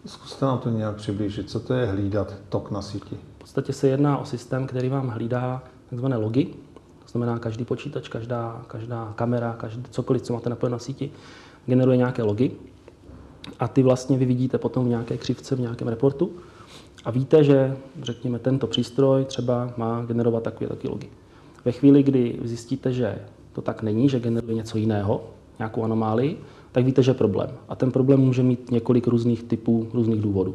Zkuste 0.07 0.45
nám 0.45 0.59
to 0.59 0.71
nějak 0.71 0.97
přiblížit. 0.97 1.51
Co 1.51 1.61
to 1.61 1.75
je 1.75 1.87
hlídat 1.87 2.35
tok 2.49 2.71
na 2.71 2.83
síti? 2.83 3.17
V 3.37 3.39
podstatě 3.39 3.73
se 3.73 3.89
jedná 3.89 4.19
o 4.19 4.25
systém, 4.25 4.67
který 4.67 4.89
vám 4.89 5.09
hlídá 5.09 5.63
tzv. 5.91 6.05
logy, 6.05 6.45
to 7.03 7.09
znamená 7.09 7.39
každý 7.39 7.65
počítač, 7.65 8.09
každá, 8.09 8.63
každá 8.67 9.13
kamera, 9.17 9.53
každý, 9.59 9.83
cokoliv, 9.91 10.23
co 10.23 10.33
máte 10.33 10.51
napojeno 10.51 10.75
na 10.75 10.79
síti, 10.79 11.11
generuje 11.67 11.97
nějaké 11.97 12.23
logy 12.23 12.51
a 13.61 13.69
ty 13.69 13.83
vlastně 13.83 14.19
vy 14.19 14.25
vidíte 14.25 14.59
potom 14.59 14.85
v 14.85 14.89
nějaké 14.89 15.17
křivce, 15.17 15.57
v 15.57 15.61
nějakém 15.61 15.89
reportu 15.89 16.31
a 17.05 17.11
víte, 17.11 17.45
že 17.45 17.77
řekněme 18.03 18.39
tento 18.39 18.67
přístroj 18.67 19.25
třeba 19.25 19.73
má 19.77 20.05
generovat 20.05 20.43
takové 20.43 20.69
taky 20.69 20.89
logy. 20.89 21.09
Ve 21.65 21.73
chvíli, 21.73 22.03
kdy 22.03 22.39
zjistíte, 22.45 22.93
že 22.93 23.19
to 23.53 23.63
tak 23.63 23.83
není, 23.83 24.09
že 24.09 24.21
generuje 24.21 24.55
něco 24.55 24.79
jiného, 24.79 25.25
nějakou 25.59 25.83
anomálii, 25.83 26.39
tak 26.73 26.85
víte, 26.85 27.03
že 27.03 27.11
je 27.11 27.15
problém. 27.15 27.51
A 27.69 27.77
ten 27.77 27.93
problém 27.93 28.21
může 28.21 28.43
mít 28.43 28.71
několik 28.71 29.07
různých 29.07 29.43
typů, 29.43 29.89
různých 29.93 30.21
důvodů. 30.21 30.55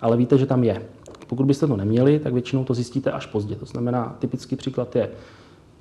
Ale 0.00 0.16
víte, 0.16 0.38
že 0.38 0.46
tam 0.46 0.64
je. 0.64 0.82
Pokud 1.26 1.46
byste 1.46 1.66
to 1.66 1.76
neměli, 1.76 2.18
tak 2.18 2.32
většinou 2.32 2.64
to 2.64 2.74
zjistíte 2.74 3.12
až 3.12 3.26
pozdě. 3.26 3.54
To 3.54 3.66
znamená, 3.66 4.16
typický 4.18 4.56
příklad 4.56 4.96
je, 4.96 5.10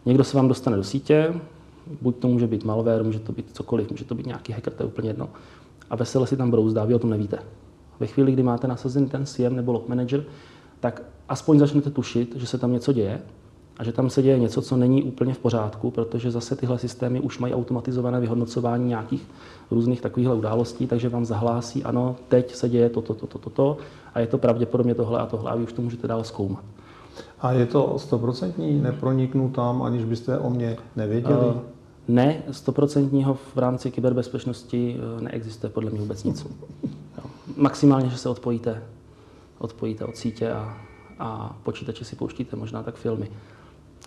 někdo 0.05 0.23
se 0.23 0.37
vám 0.37 0.47
dostane 0.47 0.77
do 0.77 0.83
sítě, 0.83 1.33
buď 2.01 2.15
to 2.15 2.27
může 2.27 2.47
být 2.47 2.63
malware, 2.63 3.03
může 3.03 3.19
to 3.19 3.31
být 3.31 3.45
cokoliv, 3.53 3.91
může 3.91 4.05
to 4.05 4.15
být 4.15 4.25
nějaký 4.25 4.53
hacker, 4.53 4.73
to 4.73 4.83
je 4.83 4.87
úplně 4.87 5.09
jedno, 5.09 5.29
a 5.89 5.95
vesele 5.95 6.27
si 6.27 6.37
tam 6.37 6.51
brouzdá, 6.51 6.85
vy 6.85 6.93
o 6.93 6.99
tom 6.99 7.09
nevíte. 7.09 7.39
Ve 8.03 8.07
chvíli, 8.07 8.31
kdy 8.31 8.43
máte 8.43 8.67
nasazený 8.67 9.09
ten 9.09 9.25
CM 9.25 9.55
nebo 9.55 9.71
log 9.71 9.87
manager, 9.87 10.23
tak 10.79 11.01
aspoň 11.29 11.59
začnete 11.59 11.89
tušit, 11.89 12.35
že 12.35 12.47
se 12.47 12.57
tam 12.57 12.73
něco 12.73 12.93
děje 12.93 13.21
a 13.77 13.83
že 13.83 13.91
tam 13.91 14.09
se 14.09 14.21
děje 14.21 14.39
něco, 14.39 14.61
co 14.61 14.77
není 14.77 15.03
úplně 15.03 15.33
v 15.33 15.37
pořádku, 15.37 15.91
protože 15.91 16.31
zase 16.31 16.55
tyhle 16.55 16.79
systémy 16.79 17.19
už 17.19 17.39
mají 17.39 17.53
automatizované 17.53 18.19
vyhodnocování 18.19 18.87
nějakých 18.87 19.27
různých 19.71 20.01
takovýchhle 20.01 20.35
událostí, 20.35 20.87
takže 20.87 21.09
vám 21.09 21.25
zahlásí, 21.25 21.83
ano, 21.83 22.15
teď 22.27 22.55
se 22.55 22.69
děje 22.69 22.89
toto, 22.89 23.13
toto, 23.13 23.39
toto, 23.39 23.49
to, 23.49 23.77
a 24.13 24.19
je 24.19 24.27
to 24.27 24.37
pravděpodobně 24.37 24.95
tohle 24.95 25.19
a 25.19 25.25
tohle 25.25 25.51
a 25.51 25.55
vy 25.55 25.63
už 25.63 25.73
to 25.73 25.81
můžete 25.81 26.07
dál 26.07 26.23
zkoumat. 26.23 26.63
A 27.39 27.51
je 27.51 27.65
to 27.65 27.93
stoprocentní, 27.97 28.81
neproniknu 28.81 29.49
tam, 29.49 29.81
aniž 29.81 30.05
byste 30.05 30.39
o 30.39 30.49
mě 30.49 30.77
nevěděli? 30.95 31.45
Uh, 31.45 31.53
ne, 32.07 32.43
stoprocentního 32.51 33.33
v 33.33 33.57
rámci 33.57 33.91
kyberbezpečnosti 33.91 34.97
eh, 35.17 35.21
neexistuje 35.21 35.69
podle 35.69 35.91
mě 35.91 35.99
vůbec 35.99 36.23
nic. 36.23 36.45
Maximálně, 37.63 38.09
že 38.09 38.17
se 38.17 38.29
odpojíte, 38.29 38.83
odpojíte 39.57 40.05
od 40.05 40.17
sítě 40.17 40.51
a, 40.51 40.77
a 41.19 41.57
počítače 41.63 42.05
si 42.05 42.15
pouštíte 42.15 42.55
možná 42.55 42.83
tak 42.83 42.95
filmy. 42.95 43.31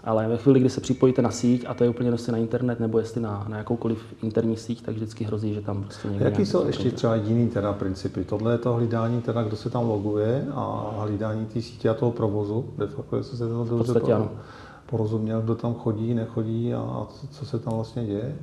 Ale 0.04 0.28
ve 0.28 0.36
chvíli, 0.36 0.60
kdy 0.60 0.70
se 0.70 0.80
připojíte 0.80 1.22
na 1.22 1.30
síť, 1.30 1.64
a 1.68 1.74
to 1.74 1.84
je 1.84 1.90
úplně 1.90 2.10
jestli 2.10 2.32
na 2.32 2.38
internet 2.38 2.80
nebo 2.80 2.98
jestli 2.98 3.20
na, 3.20 3.46
na 3.48 3.58
jakoukoliv 3.58 3.98
interní 4.22 4.56
síť, 4.56 4.82
tak 4.82 4.94
vždycky 4.94 5.24
hrozí, 5.24 5.54
že 5.54 5.60
tam 5.60 5.82
prostě 5.82 6.08
někde 6.08 6.24
Jaký 6.24 6.46
jsou 6.46 6.66
ještě 6.66 6.90
třeba 6.90 7.14
jiný 7.14 7.48
teda 7.48 7.72
principy? 7.72 8.24
Tohle 8.24 8.52
je 8.52 8.58
to 8.58 8.74
hlídání, 8.74 9.22
teda, 9.22 9.42
kdo 9.42 9.56
se 9.56 9.70
tam 9.70 9.88
loguje 9.88 10.46
a 10.54 10.94
hlídání 10.98 11.46
té 11.46 11.62
sítě 11.62 11.88
a 11.88 11.94
toho 11.94 12.12
provozu, 12.12 12.64
de 12.78 12.86
facto, 12.86 13.16
jestli 13.16 13.36
se 13.36 13.48
to 13.48 13.64
dobře 13.64 14.12
ano. 14.12 14.30
porozuměl, 14.86 15.42
kdo 15.42 15.54
tam 15.54 15.74
chodí, 15.74 16.14
nechodí 16.14 16.74
a 16.74 17.06
co 17.30 17.46
se 17.46 17.58
tam 17.58 17.74
vlastně 17.74 18.06
děje. 18.06 18.36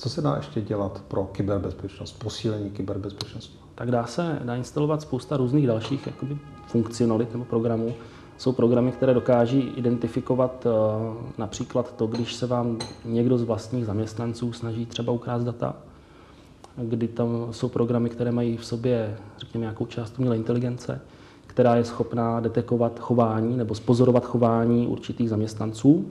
Co 0.00 0.10
se 0.10 0.22
dá 0.22 0.36
ještě 0.36 0.60
dělat 0.60 1.02
pro 1.08 1.24
kyberbezpečnost, 1.24 2.18
posílení 2.18 2.70
kyberbezpečnosti? 2.70 3.58
Tak 3.74 3.90
dá 3.90 4.06
se 4.06 4.38
dá 4.44 4.56
instalovat 4.56 5.02
spousta 5.02 5.36
různých 5.36 5.66
dalších 5.66 6.06
jakoby, 6.06 6.38
funkcionalit 6.66 7.32
nebo 7.32 7.44
programů, 7.44 7.94
jsou 8.38 8.52
programy, 8.52 8.92
které 8.92 9.14
dokáží 9.14 9.60
identifikovat 9.60 10.66
eh, 10.66 10.70
například 11.38 11.96
to, 11.96 12.06
když 12.06 12.34
se 12.34 12.46
vám 12.46 12.78
někdo 13.04 13.38
z 13.38 13.42
vlastních 13.42 13.86
zaměstnanců 13.86 14.52
snaží 14.52 14.86
třeba 14.86 15.12
ukrást 15.12 15.44
data, 15.44 15.76
kdy 16.76 17.08
tam 17.08 17.48
jsou 17.50 17.68
programy, 17.68 18.10
které 18.10 18.32
mají 18.32 18.56
v 18.56 18.64
sobě, 18.64 19.16
řekněme, 19.38 19.62
nějakou 19.62 19.86
část 19.86 20.18
umělé 20.18 20.36
inteligence, 20.36 21.00
která 21.46 21.76
je 21.76 21.84
schopná 21.84 22.40
detekovat 22.40 22.98
chování 22.98 23.56
nebo 23.56 23.74
spozorovat 23.74 24.24
chování 24.24 24.86
určitých 24.86 25.30
zaměstnanců 25.30 26.06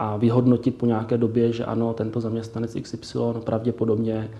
a 0.00 0.16
vyhodnotit 0.16 0.74
po 0.74 0.86
nějaké 0.86 1.18
době, 1.18 1.52
že 1.52 1.64
ano, 1.64 1.92
tento 1.92 2.20
zaměstnanec 2.20 2.76
XY 2.82 3.18
pravděpodobně 3.44 4.30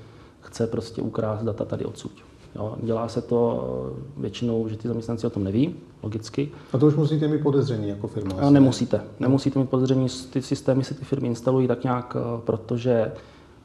chce 0.41 0.67
prostě 0.67 1.03
ukrást 1.03 1.43
data 1.43 1.65
tady 1.65 1.85
odsud. 1.85 2.13
Jo, 2.57 2.77
dělá 2.83 3.09
se 3.09 3.23
to 3.23 3.97
většinou, 4.17 4.69
že 4.69 4.77
ty 4.77 4.89
zaměstnanci 4.89 5.27
o 5.27 5.31
tom 5.31 5.45
neví, 5.45 5.75
logicky. 6.03 6.51
A 6.73 6.79
to 6.79 6.87
už 6.87 6.95
musíte 6.95 7.29
mít 7.29 7.43
podezření 7.43 7.89
jako 7.89 8.09
firma? 8.09 8.35
A 8.41 8.51
nemusíte. 8.51 9.01
Nemusíte 9.21 9.59
mít 9.59 9.71
podezření. 9.71 10.07
Ty 10.33 10.43
systémy 10.43 10.85
si 10.85 10.95
ty 10.95 11.05
firmy 11.05 11.29
instalují 11.29 11.69
tak 11.69 11.85
nějak, 11.85 12.17
eh, 12.17 12.41
protože 12.45 13.13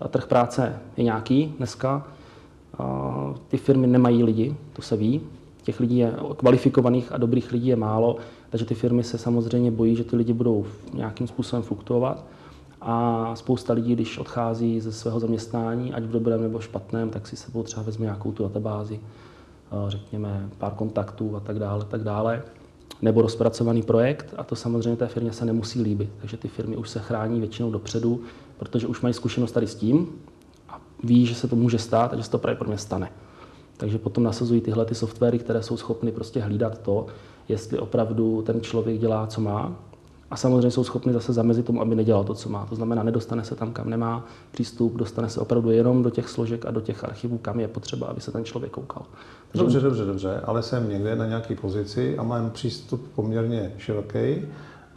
trh 0.09 0.27
práce 0.27 0.79
je 0.97 1.03
nějaký 1.03 1.53
dneska. 1.57 2.07
Ty 3.47 3.57
firmy 3.57 3.87
nemají 3.87 4.23
lidi, 4.23 4.55
to 4.73 4.81
se 4.81 4.97
ví. 4.97 5.21
Těch 5.65 5.79
lidí 5.79 5.97
je 5.97 6.13
kvalifikovaných 6.37 7.11
a 7.11 7.17
dobrých 7.17 7.51
lidí 7.51 7.67
je 7.67 7.75
málo, 7.75 8.17
takže 8.49 8.65
ty 8.65 8.75
firmy 8.75 9.03
se 9.03 9.17
samozřejmě 9.17 9.71
bojí, 9.71 9.95
že 9.95 10.03
ty 10.03 10.15
lidi 10.15 10.33
budou 10.33 10.65
nějakým 10.93 11.27
způsobem 11.27 11.63
fluktuovat. 11.63 12.25
A 12.81 13.31
spousta 13.35 13.73
lidí, 13.73 13.93
když 13.93 14.17
odchází 14.17 14.79
ze 14.81 14.91
svého 14.91 15.19
zaměstnání, 15.19 15.93
ať 15.93 16.03
v 16.03 16.11
dobrém 16.11 16.41
nebo 16.41 16.59
špatném, 16.59 17.09
tak 17.09 17.27
si 17.27 17.35
sebou 17.35 17.63
třeba 17.63 17.83
vezme 17.83 18.03
nějakou 18.05 18.31
tu 18.31 18.43
databázi, 18.43 18.99
eh, 18.99 19.75
řekněme 19.87 20.49
pár 20.57 20.71
kontaktů 20.71 21.35
a 21.35 21.39
tak 21.39 21.59
dále, 21.59 21.85
tak 21.85 22.03
dále. 22.03 22.43
Nebo 23.01 23.21
rozpracovaný 23.21 23.81
projekt 23.81 24.33
a 24.37 24.43
to 24.43 24.55
samozřejmě 24.55 24.95
té 24.95 25.07
firmě 25.07 25.33
se 25.33 25.45
nemusí 25.45 25.81
líbit. 25.81 26.09
Takže 26.21 26.37
ty 26.37 26.47
firmy 26.47 26.77
už 26.77 26.89
se 26.89 26.99
chrání 26.99 27.39
většinou 27.39 27.71
dopředu, 27.71 28.21
protože 28.57 28.87
už 28.87 29.01
mají 29.01 29.13
zkušenost 29.13 29.51
tady 29.51 29.67
s 29.67 29.75
tím 29.75 30.07
a 30.69 30.81
ví, 31.03 31.25
že 31.25 31.35
se 31.35 31.47
to 31.47 31.55
může 31.55 31.79
stát 31.79 32.13
a 32.13 32.15
že 32.15 32.23
se 32.23 32.31
to 32.31 32.37
pravděpodobně 32.37 32.77
stane. 32.77 33.09
Takže 33.77 33.97
potom 33.97 34.23
nasazují 34.23 34.61
tyhle 34.61 34.85
ty 34.85 34.95
softwary, 34.95 35.39
které 35.39 35.63
jsou 35.63 35.77
schopny 35.77 36.11
prostě 36.11 36.41
hlídat 36.41 36.77
to, 36.77 37.05
jestli 37.47 37.79
opravdu 37.79 38.41
ten 38.41 38.61
člověk 38.61 38.99
dělá, 38.99 39.27
co 39.27 39.41
má 39.41 39.75
a 40.31 40.37
samozřejmě 40.37 40.71
jsou 40.71 40.83
schopni 40.83 41.13
zase 41.13 41.33
zamezit 41.33 41.65
tomu, 41.65 41.81
aby 41.81 41.95
nedělal 41.95 42.23
to, 42.23 42.33
co 42.33 42.49
má. 42.49 42.65
To 42.65 42.75
znamená, 42.75 43.03
nedostane 43.03 43.43
se 43.43 43.55
tam, 43.55 43.73
kam 43.73 43.89
nemá 43.89 44.25
přístup, 44.51 44.95
dostane 44.95 45.29
se 45.29 45.39
opravdu 45.39 45.71
jenom 45.71 46.03
do 46.03 46.09
těch 46.09 46.29
složek 46.29 46.65
a 46.65 46.71
do 46.71 46.81
těch 46.81 47.03
archivů, 47.03 47.37
kam 47.37 47.59
je 47.59 47.67
potřeba, 47.67 48.07
aby 48.07 48.21
se 48.21 48.31
ten 48.31 48.45
člověk 48.45 48.71
koukal. 48.71 49.05
Takže... 49.51 49.63
Dobře, 49.63 49.79
dobře, 49.79 50.05
dobře, 50.05 50.41
ale 50.45 50.63
jsem 50.63 50.89
někde 50.89 51.15
na 51.15 51.25
nějaké 51.25 51.55
pozici 51.55 52.17
a 52.17 52.23
mám 52.23 52.51
přístup 52.51 53.07
poměrně 53.15 53.73
široký 53.77 54.41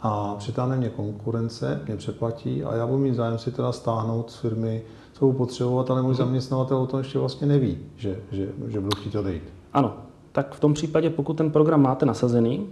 a 0.01 0.35
přitáhne 0.35 0.77
mě 0.77 0.89
konkurence, 0.89 1.81
mě 1.87 1.97
přeplatí 1.97 2.63
a 2.63 2.75
já 2.75 2.87
budu 2.87 2.99
mít 2.99 3.15
zájem 3.15 3.37
si 3.37 3.51
teda 3.51 3.71
stáhnout 3.71 4.31
z 4.31 4.35
firmy, 4.35 4.81
co 5.19 5.25
budu 5.25 5.37
potřebovat, 5.37 5.91
ale 5.91 6.01
můj 6.01 6.15
zaměstnavatel 6.15 6.77
o 6.77 6.87
tom 6.87 6.99
ještě 6.99 7.19
vlastně 7.19 7.47
neví, 7.47 7.77
že, 7.95 8.19
že, 8.31 8.49
že 8.67 8.79
budu 8.79 8.97
chtít 8.97 9.15
odejít. 9.15 9.43
Ano, 9.73 9.93
tak 10.31 10.55
v 10.55 10.59
tom 10.59 10.73
případě, 10.73 11.09
pokud 11.09 11.33
ten 11.33 11.51
program 11.51 11.81
máte 11.81 12.05
nasazený, 12.05 12.67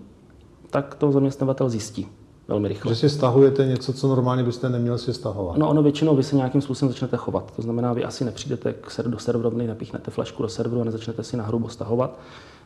tak 0.70 0.96
to 0.96 1.12
zaměstnavatel 1.12 1.70
zjistí 1.70 2.08
velmi 2.48 2.68
rychle. 2.68 2.92
Že 2.92 3.00
si 3.00 3.10
stahujete 3.10 3.66
něco, 3.66 3.94
co 3.94 4.08
normálně 4.08 4.44
byste 4.44 4.70
neměl 4.70 4.98
si 4.98 5.14
stahovat. 5.14 5.58
No 5.58 5.70
ono 5.70 5.84
většinou 5.84 6.16
vy 6.16 6.24
se 6.24 6.36
nějakým 6.36 6.62
způsobem 6.62 6.92
začnete 6.92 7.18
chovat. 7.18 7.54
To 7.56 7.62
znamená, 7.62 7.94
vy 7.94 8.04
asi 8.04 8.26
nepřijdete 8.26 8.74
k 8.74 8.88
ser- 8.88 9.10
do 9.10 9.20
serverovny, 9.20 9.68
napíchnete 9.68 10.12
flašku 10.12 10.44
do 10.44 10.50
serveru 10.50 10.82
a 10.82 10.84
nezačnete 10.84 11.24
si 11.24 11.38
nahrubo 11.38 11.70
stahovat. 11.70 12.20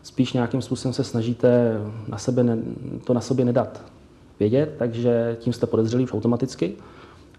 Spíš 0.03 0.33
nějakým 0.33 0.61
způsobem 0.61 0.93
se 0.93 1.03
snažíte 1.03 1.81
na 2.07 2.17
sebe 2.17 2.43
ne, 2.43 2.57
to 3.03 3.13
na 3.13 3.21
sobě 3.21 3.45
nedat 3.45 3.81
vědět, 4.39 4.75
takže 4.77 5.37
tím 5.39 5.53
jste 5.53 5.65
podezřelí 5.65 6.03
už 6.03 6.13
automaticky. 6.13 6.75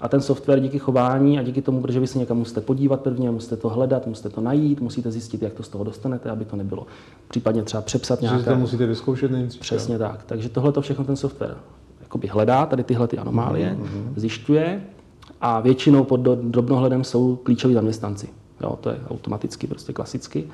A 0.02 0.08
ten 0.08 0.20
software 0.20 0.60
díky 0.60 0.78
chování 0.78 1.38
a 1.38 1.42
díky 1.42 1.62
tomu, 1.62 1.82
že 1.88 2.00
vy 2.00 2.06
se 2.06 2.18
někam 2.18 2.36
musíte 2.36 2.60
podívat 2.60 3.00
prvně, 3.00 3.30
musíte 3.30 3.56
to 3.56 3.68
hledat, 3.68 4.06
musíte 4.06 4.28
to 4.28 4.40
najít, 4.40 4.80
musíte 4.80 5.10
zjistit, 5.10 5.42
jak 5.42 5.52
to 5.52 5.62
z 5.62 5.68
toho 5.68 5.84
dostanete, 5.84 6.30
aby 6.30 6.44
to 6.44 6.56
nebylo. 6.56 6.86
Případně 7.28 7.62
třeba 7.62 7.82
přepsat 7.82 8.20
nějaké... 8.20 8.38
Že 8.38 8.44
to 8.44 8.56
musíte 8.56 8.86
vyzkoušet 8.86 9.30
nejdřív. 9.30 9.60
Přesně 9.60 9.98
tak. 9.98 10.22
Takže 10.26 10.48
tohle 10.48 10.72
to 10.72 10.80
všechno 10.80 11.04
ten 11.04 11.16
software 11.16 11.56
jakoby 12.00 12.28
hledá 12.28 12.66
tady 12.66 12.84
tyhle 12.84 13.08
ty 13.08 13.18
anomálie, 13.18 13.76
mm-hmm. 13.80 14.12
zjišťuje 14.16 14.82
a 15.40 15.60
většinou 15.60 16.04
pod 16.04 16.20
drobnohledem 16.20 17.04
jsou 17.04 17.36
klíčoví 17.36 17.74
zaměstnanci. 17.74 18.28
Jo, 18.60 18.78
to 18.80 18.90
je 18.90 18.96
automaticky, 19.10 19.66
prostě 19.66 19.92
klasicky. 19.92 20.44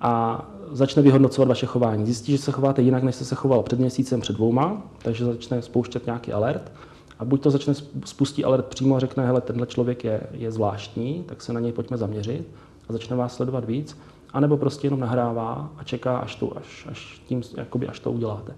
A 0.00 0.44
začne 0.72 1.02
vyhodnocovat 1.02 1.48
vaše 1.48 1.66
chování. 1.66 2.04
Zjistí, 2.04 2.32
že 2.32 2.38
se 2.38 2.52
chováte 2.52 2.82
jinak, 2.82 3.02
než 3.02 3.14
jste 3.14 3.24
se 3.24 3.34
choval 3.34 3.62
před 3.62 3.78
měsícem, 3.78 4.20
před 4.20 4.36
dvouma, 4.36 4.82
takže 5.02 5.24
začne 5.24 5.62
spouštět 5.62 6.06
nějaký 6.06 6.32
alert. 6.32 6.72
A 7.20 7.24
buď 7.24 7.42
to 7.42 7.50
začne 7.50 7.74
spustit 8.04 8.44
alert 8.44 8.66
přímo 8.66 8.96
a 8.96 9.00
řekne, 9.00 9.26
hele, 9.26 9.40
tenhle 9.40 9.66
člověk 9.66 10.04
je, 10.04 10.20
je 10.32 10.52
zvláštní, 10.52 11.24
tak 11.28 11.42
se 11.42 11.52
na 11.52 11.60
něj 11.60 11.72
pojďme 11.72 11.96
zaměřit. 11.96 12.48
A 12.88 12.92
začne 12.92 13.16
vás 13.16 13.34
sledovat 13.34 13.64
víc, 13.64 13.98
anebo 14.32 14.56
prostě 14.56 14.86
jenom 14.86 15.00
nahrává 15.00 15.70
a 15.76 15.84
čeká, 15.84 16.18
až 16.18 16.34
to, 16.34 16.56
až, 16.56 16.86
až, 16.90 17.22
tím, 17.26 17.42
jakoby, 17.56 17.88
až 17.88 18.00
to 18.00 18.12
uděláte, 18.12 18.54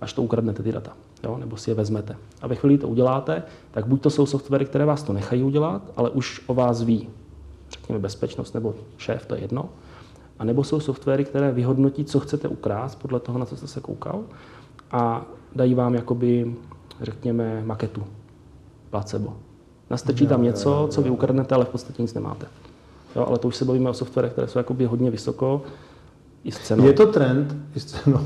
až 0.00 0.12
to 0.12 0.22
ukradnete 0.22 0.62
ty 0.62 0.72
data 0.72 0.92
jo, 1.24 1.36
nebo 1.38 1.56
si 1.56 1.70
je 1.70 1.74
vezmete. 1.74 2.16
A 2.42 2.46
ve 2.46 2.54
chvíli 2.54 2.78
to 2.78 2.88
uděláte, 2.88 3.42
tak 3.70 3.86
buď 3.86 4.02
to 4.02 4.10
jsou 4.10 4.26
softwary, 4.26 4.64
které 4.64 4.84
vás 4.84 5.02
to 5.02 5.12
nechají 5.12 5.42
udělat, 5.42 5.82
ale 5.96 6.10
už 6.10 6.42
o 6.46 6.54
vás 6.54 6.82
ví, 6.82 7.08
řekněme 7.70 7.98
bezpečnost 7.98 8.54
nebo 8.54 8.74
šéf, 8.96 9.26
to 9.26 9.34
je 9.34 9.40
jedno, 9.40 9.68
a 10.38 10.44
nebo 10.44 10.64
jsou 10.64 10.80
softwary, 10.80 11.24
které 11.24 11.52
vyhodnotí, 11.52 12.04
co 12.04 12.20
chcete 12.20 12.48
ukrást 12.48 12.94
podle 12.94 13.20
toho, 13.20 13.38
na 13.38 13.46
co 13.46 13.56
jste 13.56 13.66
se 13.66 13.80
koukal 13.80 14.24
a 14.90 15.24
dají 15.54 15.74
vám 15.74 15.94
jakoby, 15.94 16.54
řekněme, 17.00 17.62
maketu, 17.64 18.04
placebo. 18.90 19.36
Nastrčí 19.90 20.26
tam 20.26 20.42
něco, 20.42 20.88
co 20.90 21.02
vy 21.02 21.10
ukradnete, 21.10 21.54
ale 21.54 21.64
v 21.64 21.68
podstatě 21.68 22.02
nic 22.02 22.14
nemáte. 22.14 22.46
Jo, 23.16 23.26
ale 23.28 23.38
to 23.38 23.48
už 23.48 23.56
se 23.56 23.64
bavíme 23.64 23.90
o 23.90 23.94
softwarech, 23.94 24.32
které 24.32 24.48
jsou 24.48 24.58
jakoby 24.58 24.84
hodně 24.84 25.10
vysoko, 25.10 25.62
i 26.44 26.52
s 26.52 26.58
cenou. 26.58 26.86
Je 26.86 26.92
to 26.92 27.06
trend, 27.06 27.56
i 27.76 27.80
s 27.80 27.84
cenou, 27.84 28.24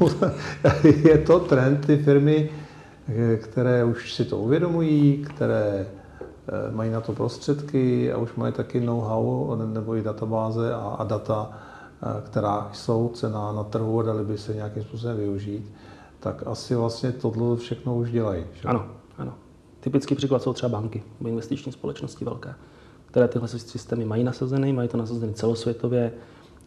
je 1.05 1.19
to 1.19 1.41
trend, 1.41 1.87
ty 1.87 1.97
firmy 1.97 2.50
které 3.37 3.85
už 3.85 4.15
si 4.15 4.25
to 4.25 4.39
uvědomují, 4.39 5.25
které 5.35 5.87
eh, 5.87 6.71
mají 6.71 6.91
na 6.91 7.00
to 7.00 7.12
prostředky 7.12 8.12
a 8.12 8.19
už 8.19 8.35
mají 8.35 8.53
taky 8.53 8.81
know-how 8.81 9.57
nebo 9.67 9.97
i 9.97 10.03
databáze 10.03 10.75
a, 10.75 10.97
a 10.99 11.05
data, 11.05 11.50
eh, 11.53 12.07
která 12.23 12.71
jsou 12.73 13.11
cená 13.15 13.53
na 13.53 13.65
trhu 13.65 14.00
a 14.00 14.03
dali 14.03 14.25
by 14.25 14.39
se 14.39 14.55
nějakým 14.55 14.83
způsobem 14.83 15.17
využít, 15.17 15.73
tak 16.21 16.43
asi 16.47 16.75
vlastně 16.75 17.12
tohle 17.12 17.57
všechno 17.57 17.97
už 17.97 18.11
dělají. 18.11 18.45
Že? 18.53 18.69
Ano, 18.69 18.87
ano. 19.19 19.35
Typický 19.81 20.15
příklad 20.15 20.43
jsou 20.43 20.53
třeba 20.53 20.81
banky 20.81 21.03
nebo 21.21 21.29
investiční 21.29 21.73
společnosti 21.73 22.25
velké, 22.25 22.55
které 23.07 23.29
tyhle 23.29 23.49
systémy 23.49 24.05
mají 24.05 24.25
nasazeny, 24.25 24.73
mají 24.73 24.89
to 24.89 24.97
nasazeny 24.97 25.35
celosvětově. 25.35 26.12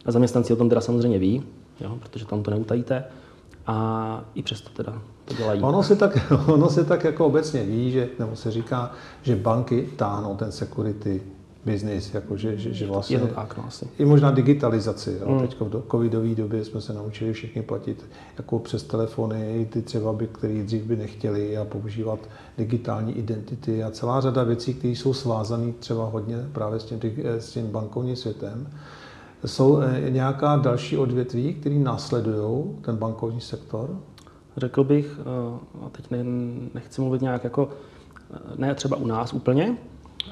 A 0.04 0.12
zaměstnanci 0.12 0.52
o 0.52 0.56
tom 0.56 0.68
teda 0.68 0.80
samozřejmě 0.80 1.18
ví, 1.18 1.42
jo, 1.80 1.98
protože 2.00 2.26
tam 2.26 2.42
to 2.42 2.50
neutajíte. 2.50 3.04
A 3.66 4.24
i 4.34 4.42
přesto 4.42 4.70
teda 4.70 5.02
to 5.24 5.34
dělají. 5.34 5.62
Ono 5.62 5.82
se 5.82 5.96
tak, 5.96 6.32
ono 6.46 6.68
se 6.68 6.84
tak 6.84 7.04
jako 7.04 7.26
obecně 7.26 7.62
ví, 7.62 7.90
že, 7.90 8.08
nebo 8.18 8.36
se 8.36 8.50
říká, 8.50 8.92
že 9.22 9.36
banky 9.36 9.88
táhnou 9.96 10.36
ten 10.36 10.52
security 10.52 11.22
business, 11.66 12.14
jako 12.14 12.36
že, 12.36 12.56
že, 12.56 12.74
že 12.74 12.86
vlastně... 12.86 13.16
Je 13.16 13.20
to 13.20 13.26
tak, 13.26 13.56
no 13.56 13.64
asi. 13.66 13.88
I 13.98 14.04
možná 14.04 14.30
digitalizaci. 14.30 15.18
Jo. 15.20 15.28
Hmm. 15.28 15.40
Teď 15.40 15.56
v 15.60 15.82
covidové 15.90 16.34
době 16.34 16.64
jsme 16.64 16.80
se 16.80 16.92
naučili 16.92 17.32
všichni 17.32 17.62
platit 17.62 18.04
jako 18.38 18.58
přes 18.58 18.82
telefony, 18.82 19.60
i 19.60 19.66
ty 19.66 19.82
třeba, 19.82 20.12
by, 20.12 20.26
který 20.26 20.62
dřív 20.62 20.82
by 20.82 20.96
nechtěli 20.96 21.56
a 21.56 21.64
používat 21.64 22.18
digitální 22.58 23.18
identity 23.18 23.84
a 23.84 23.90
celá 23.90 24.20
řada 24.20 24.42
věcí, 24.42 24.74
které 24.74 24.92
jsou 24.92 25.14
svázané 25.14 25.72
třeba 25.72 26.04
hodně 26.04 26.36
právě 26.52 26.80
s 26.80 26.84
tím, 26.84 27.00
s 27.38 27.50
tím 27.50 27.66
bankovním 27.66 28.16
světem. 28.16 28.66
Jsou 29.46 29.80
eh, 29.80 30.10
nějaká 30.10 30.56
další 30.56 30.96
odvětví, 30.96 31.54
které 31.54 31.74
následují 31.74 32.64
ten 32.80 32.96
bankovní 32.96 33.40
sektor? 33.40 33.98
Řekl 34.56 34.84
bych, 34.84 35.20
eh, 35.20 35.86
a 35.86 35.88
teď 35.88 36.06
nechci 36.74 37.00
mluvit 37.00 37.22
nějak 37.22 37.44
jako, 37.44 37.68
eh, 38.34 38.38
ne 38.56 38.74
třeba 38.74 38.96
u 38.96 39.06
nás 39.06 39.32
úplně, 39.32 39.76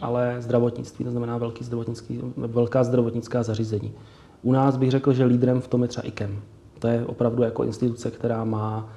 ale 0.00 0.37
zdravotnictví, 0.38 1.04
to 1.04 1.11
znamená 1.11 1.38
velký 1.38 1.64
zdravotnický, 1.64 2.20
velká 2.37 2.84
zdravotnická 2.84 3.42
zařízení. 3.42 3.92
U 4.42 4.52
nás 4.52 4.76
bych 4.76 4.90
řekl, 4.90 5.12
že 5.12 5.25
lídrem 5.25 5.61
v 5.61 5.68
tom 5.68 5.82
je 5.82 5.88
třeba 5.88 6.06
IKEM. 6.06 6.40
To 6.78 6.88
je 6.88 7.06
opravdu 7.06 7.42
jako 7.42 7.64
instituce, 7.64 8.11
která 8.11 8.44
má 8.44 8.88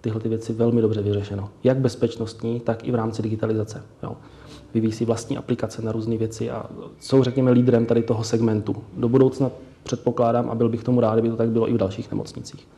tyhle 0.00 0.20
ty 0.20 0.28
věci 0.28 0.52
velmi 0.52 0.82
dobře 0.82 1.02
vyřešeno. 1.02 1.48
Jak 1.64 1.76
bezpečnostní, 1.76 2.60
tak 2.60 2.84
i 2.88 2.92
v 2.92 2.94
rámci 2.94 3.22
digitalizace. 3.22 3.82
Jo. 4.02 4.16
Vyvíjí 4.74 4.92
si 4.92 5.04
vlastní 5.04 5.38
aplikace 5.38 5.82
na 5.82 5.92
různé 5.92 6.16
věci 6.16 6.50
a 6.50 6.66
jsou, 7.00 7.22
řekněme, 7.22 7.50
lídrem 7.50 7.86
tady 7.86 8.02
toho 8.02 8.24
segmentu. 8.24 8.76
Do 8.96 9.08
budoucna 9.08 9.50
předpokládám 9.82 10.50
a 10.50 10.54
byl 10.54 10.68
bych 10.68 10.84
tomu 10.84 11.00
rád, 11.00 11.12
kdyby 11.12 11.28
to 11.28 11.36
tak 11.36 11.48
bylo 11.48 11.68
i 11.68 11.72
v 11.72 11.78
dalších 11.78 12.10
nemocnicích. 12.10 12.68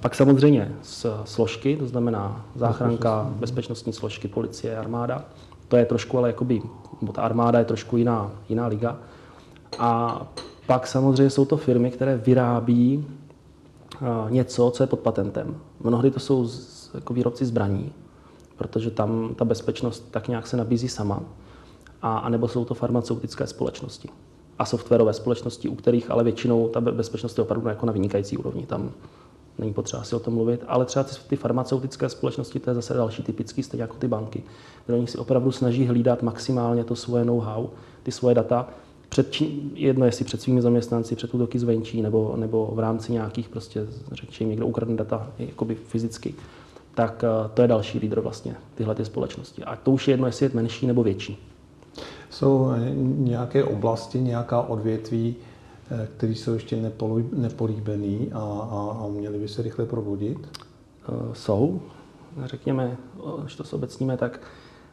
Pak 0.00 0.14
samozřejmě 0.14 0.72
z 0.82 1.06
složky, 1.24 1.76
to 1.76 1.86
znamená 1.86 2.46
záchranka, 2.56 3.30
bezpečnostní 3.36 3.92
složky, 3.92 4.28
policie, 4.28 4.76
armáda. 4.76 5.24
To 5.68 5.76
je 5.76 5.86
trošku, 5.86 6.18
ale 6.18 6.28
jakoby, 6.28 6.62
bo 7.02 7.12
ta 7.12 7.22
armáda 7.22 7.58
je 7.58 7.64
trošku 7.64 7.96
jiná, 7.96 8.30
jiná 8.48 8.66
liga. 8.66 8.98
A 9.78 10.20
pak 10.66 10.86
samozřejmě 10.86 11.30
jsou 11.30 11.44
to 11.44 11.56
firmy, 11.56 11.90
které 11.90 12.16
vyrábí 12.16 13.06
něco, 14.28 14.70
co 14.70 14.82
je 14.82 14.86
pod 14.86 15.00
patentem. 15.00 15.56
Mnohdy 15.80 16.10
to 16.10 16.20
jsou 16.20 16.48
jako 16.94 17.14
výrobci 17.14 17.46
zbraní, 17.46 17.92
protože 18.56 18.90
tam 18.90 19.34
ta 19.34 19.44
bezpečnost 19.44 20.08
tak 20.10 20.28
nějak 20.28 20.46
se 20.46 20.56
nabízí 20.56 20.88
sama. 20.88 21.20
A, 22.02 22.18
a 22.18 22.28
nebo 22.28 22.48
jsou 22.48 22.64
to 22.64 22.74
farmaceutické 22.74 23.46
společnosti 23.46 24.08
a 24.58 24.64
softwarové 24.64 25.12
společnosti, 25.12 25.68
u 25.68 25.74
kterých 25.74 26.10
ale 26.10 26.24
většinou 26.24 26.68
ta 26.68 26.80
bezpečnost 26.80 27.38
je 27.38 27.44
opravdu 27.44 27.68
jako 27.68 27.86
na 27.86 27.92
vynikající 27.92 28.36
úrovni. 28.36 28.66
Tam 28.66 28.90
není 29.58 29.72
potřeba 29.72 30.02
si 30.02 30.16
o 30.16 30.20
tom 30.20 30.34
mluvit, 30.34 30.64
ale 30.68 30.84
třeba 30.84 31.06
ty 31.28 31.36
farmaceutické 31.36 32.08
společnosti, 32.08 32.60
to 32.60 32.70
je 32.70 32.74
zase 32.74 32.94
další 32.94 33.22
typický, 33.22 33.62
stejně 33.62 33.82
jako 33.82 33.96
ty 33.96 34.08
banky, 34.08 34.42
kde 34.86 34.94
oni 34.94 35.06
si 35.06 35.18
opravdu 35.18 35.52
snaží 35.52 35.86
hlídat 35.86 36.22
maximálně 36.22 36.84
to 36.84 36.96
svoje 36.96 37.24
know-how, 37.24 37.66
ty 38.02 38.12
svoje 38.12 38.34
data, 38.34 38.68
před 39.08 39.32
či, 39.32 39.60
jedno 39.74 40.06
jestli 40.06 40.24
před 40.24 40.42
svými 40.42 40.62
zaměstnanci, 40.62 41.16
před 41.16 41.34
útoky 41.34 41.58
zvenčí, 41.58 42.02
nebo, 42.02 42.34
nebo 42.36 42.72
v 42.74 42.78
rámci 42.78 43.12
nějakých, 43.12 43.48
prostě, 43.48 43.86
řekněme, 44.12 44.50
někdo 44.50 44.66
ukradne 44.66 44.96
data 44.96 45.30
jakoby 45.38 45.74
fyzicky, 45.74 46.34
tak 46.94 47.24
eh, 47.24 47.50
to 47.54 47.62
je 47.62 47.68
další 47.68 47.98
lídr 47.98 48.20
vlastně 48.20 48.56
tyhle 48.74 48.94
ty 48.94 49.04
společnosti. 49.04 49.64
A 49.64 49.76
to 49.76 49.90
už 49.90 50.08
je 50.08 50.12
jedno, 50.12 50.26
jestli 50.26 50.46
je 50.46 50.50
menší 50.54 50.86
nebo 50.86 51.02
větší. 51.02 51.38
Jsou 52.30 52.72
nějaké 53.02 53.64
oblasti, 53.64 54.20
nějaká 54.20 54.60
odvětví, 54.60 55.36
eh, 55.90 56.08
které 56.16 56.32
jsou 56.32 56.54
ještě 56.54 56.92
nepolíbený 57.32 58.32
a, 58.32 58.38
a, 58.38 59.04
a 59.04 59.08
měly 59.08 59.38
by 59.38 59.48
se 59.48 59.62
rychle 59.62 59.86
probudit? 59.86 60.38
Eh, 60.48 61.34
jsou. 61.34 61.80
Řekněme, 62.44 62.96
když 63.42 63.56
to 63.56 63.64
obecníme, 63.72 64.16
tak 64.16 64.40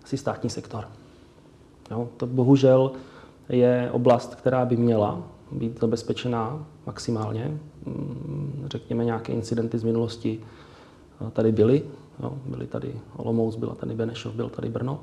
asi 0.04 0.18
státní 0.18 0.50
sektor. 0.50 0.88
Jo, 1.92 2.10
to 2.18 2.28
bohužel 2.28 2.92
je 3.50 3.90
oblast, 3.92 4.36
která 4.36 4.66
by 4.66 4.78
měla 4.78 5.24
být 5.52 5.80
zabezpečená 5.80 6.66
maximálně. 6.86 7.58
Mm, 7.86 8.66
řekněme, 8.72 9.06
nějaké 9.06 9.34
incidenty 9.34 9.80
z 9.80 9.84
minulosti 9.84 10.40
eh, 11.28 11.32
tady 11.32 11.52
byly. 11.52 11.84
Jo, 12.24 12.34
byly 12.46 12.68
tady 12.68 13.00
Olomouc, 13.16 13.56
byla 13.56 13.76
tady 13.76 13.96
Benešov, 13.96 14.34
byl 14.34 14.50
tady 14.50 14.70
Brno 14.70 15.00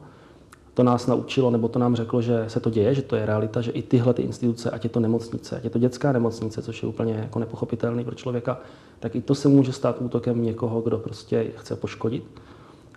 to 0.79 0.83
nás 0.83 1.07
naučilo, 1.07 1.51
nebo 1.51 1.69
to 1.69 1.79
nám 1.79 1.97
řeklo, 1.97 2.23
že 2.23 2.45
se 2.49 2.61
to 2.61 2.71
děje, 2.71 2.95
že 2.95 3.03
to 3.03 3.17
je 3.17 3.27
realita, 3.27 3.61
že 3.61 3.71
i 3.71 3.83
tyhle 3.83 4.15
ty 4.15 4.23
instituce, 4.23 4.71
ať 4.71 4.85
je 4.85 4.91
to 4.91 5.01
nemocnice, 5.01 5.57
ať 5.57 5.65
je 5.65 5.71
to 5.71 5.79
dětská 5.79 6.13
nemocnice, 6.13 6.63
což 6.63 6.83
je 6.83 6.89
úplně 6.89 7.15
jako 7.15 7.39
nepochopitelný 7.39 8.05
pro 8.05 8.15
člověka, 8.15 8.61
tak 9.01 9.17
i 9.17 9.23
to 9.23 9.35
se 9.35 9.49
může 9.49 9.73
stát 9.73 9.97
útokem 10.01 10.43
někoho, 10.43 10.81
kdo 10.81 10.99
prostě 10.99 11.51
chce 11.57 11.77
poškodit. 11.77 12.25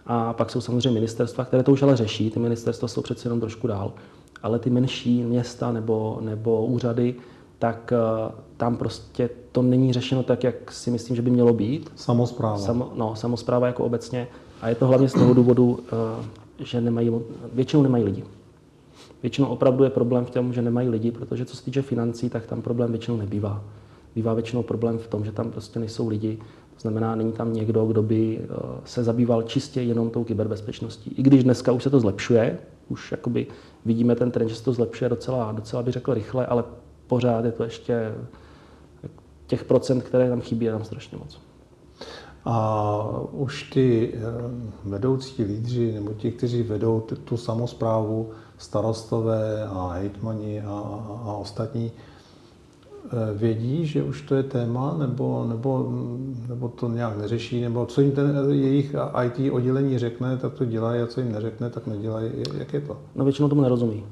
A 0.05 0.33
pak 0.33 0.49
jsou 0.49 0.61
samozřejmě 0.61 0.91
ministerstva, 0.91 1.45
které 1.45 1.63
to 1.63 1.71
už 1.71 1.81
ale 1.81 1.97
řeší, 1.97 2.31
ty 2.31 2.39
ministerstva 2.39 2.87
jsou 2.87 3.01
přece 3.01 3.25
jenom 3.25 3.39
trošku 3.39 3.67
dál. 3.67 3.93
Ale 4.43 4.59
ty 4.59 4.69
menší 4.69 5.23
města 5.23 5.71
nebo, 5.71 6.17
nebo 6.21 6.65
úřady, 6.65 7.15
tak 7.59 7.93
uh, 8.25 8.31
tam 8.57 8.77
prostě 8.77 9.29
to 9.51 9.61
není 9.61 9.93
řešeno 9.93 10.23
tak, 10.23 10.43
jak 10.43 10.71
si 10.71 10.91
myslím, 10.91 11.15
že 11.15 11.21
by 11.21 11.29
mělo 11.29 11.53
být. 11.53 11.91
Samozpráva. 11.95 12.57
Samo, 12.57 12.91
no, 12.95 13.15
samozpráva 13.15 13.67
jako 13.67 13.83
obecně. 13.83 14.27
A 14.61 14.69
je 14.69 14.75
to 14.75 14.87
hlavně 14.87 15.09
z 15.09 15.13
toho 15.13 15.33
důvodu, 15.33 15.69
uh, 15.71 16.25
že 16.61 16.81
nemají, 16.81 17.11
většinou 17.53 17.83
nemají 17.83 18.03
lidi. 18.03 18.23
Většinou 19.21 19.47
opravdu 19.47 19.83
je 19.83 19.89
problém 19.89 20.25
v 20.25 20.29
tom, 20.29 20.53
že 20.53 20.61
nemají 20.61 20.89
lidi, 20.89 21.11
protože 21.11 21.45
co 21.45 21.57
se 21.57 21.63
týče 21.63 21.81
financí, 21.81 22.29
tak 22.29 22.45
tam 22.45 22.61
problém 22.61 22.91
většinou 22.91 23.17
nebývá. 23.17 23.63
Bývá 24.15 24.33
většinou 24.33 24.63
problém 24.63 24.97
v 24.97 25.07
tom, 25.07 25.25
že 25.25 25.31
tam 25.31 25.51
prostě 25.51 25.79
nejsou 25.79 26.07
lidi, 26.07 26.37
to 26.75 26.81
znamená, 26.81 27.15
není 27.15 27.31
tam 27.31 27.53
někdo, 27.53 27.85
kdo 27.85 28.03
by 28.03 28.39
eh, 28.43 28.47
se 28.85 29.03
zabýval 29.03 29.43
čistě 29.43 29.81
jenom 29.81 30.09
tou 30.09 30.23
kyberbezpečností. 30.23 31.15
I 31.17 31.23
když 31.23 31.43
dneska 31.43 31.71
už 31.71 31.83
se 31.83 31.89
to 31.89 31.99
zlepšuje, 31.99 32.57
už 32.89 33.11
jakoby 33.11 33.47
vidíme 33.85 34.15
ten 34.15 34.31
trend, 34.31 34.49
že 34.49 34.55
se 34.55 34.63
to 34.63 34.73
zlepšuje 34.73 35.09
docela, 35.09 35.51
docela 35.51 35.83
bych 35.83 35.93
řekl 35.93 36.13
rychle, 36.13 36.45
ale 36.45 36.63
pořád 37.07 37.45
je 37.45 37.51
to 37.51 37.63
ještě 37.63 38.15
těch 39.47 39.63
procent, 39.63 40.03
které 40.03 40.29
tam 40.29 40.41
chybí, 40.41 40.65
je 40.65 40.71
tam 40.71 40.83
strašně 40.83 41.17
moc. 41.17 41.39
A 42.45 43.05
už 43.31 43.63
ty 43.63 44.13
eh, 44.13 44.19
vedoucí 44.83 45.43
lídři, 45.43 45.91
nebo 45.93 46.13
ti, 46.13 46.31
kteří 46.31 46.63
vedou 46.63 46.99
tu 47.25 47.37
samozprávu, 47.37 48.29
starostové 48.57 49.67
a 49.67 49.91
hejtmani 49.93 50.61
a, 50.61 50.71
a, 51.25 51.33
ostatní, 51.33 51.91
eh, 51.91 53.33
vědí, 53.33 53.85
že 53.85 54.03
už 54.03 54.21
to 54.21 54.35
je 54.35 54.43
téma, 54.43 54.95
nebo, 54.97 55.45
nebo, 55.49 55.91
nebo 56.49 56.69
to 56.69 56.89
nějak 56.89 57.17
neřeší, 57.17 57.61
nebo 57.61 57.85
co 57.85 58.01
jim 58.01 58.11
ten 58.11 58.35
jejich 58.49 58.95
IT 59.25 59.51
oddělení 59.51 59.99
řekne, 59.99 60.37
tak 60.37 60.53
to 60.53 60.65
dělají, 60.65 61.01
a 61.01 61.07
co 61.07 61.21
jim 61.21 61.31
neřekne, 61.31 61.69
tak 61.69 61.87
nedělají. 61.87 62.31
Jak 62.57 62.73
je 62.73 62.81
to? 62.81 62.97
No 63.15 63.23
většinou 63.23 63.49
tomu 63.49 63.61
nerozumí. 63.61 64.05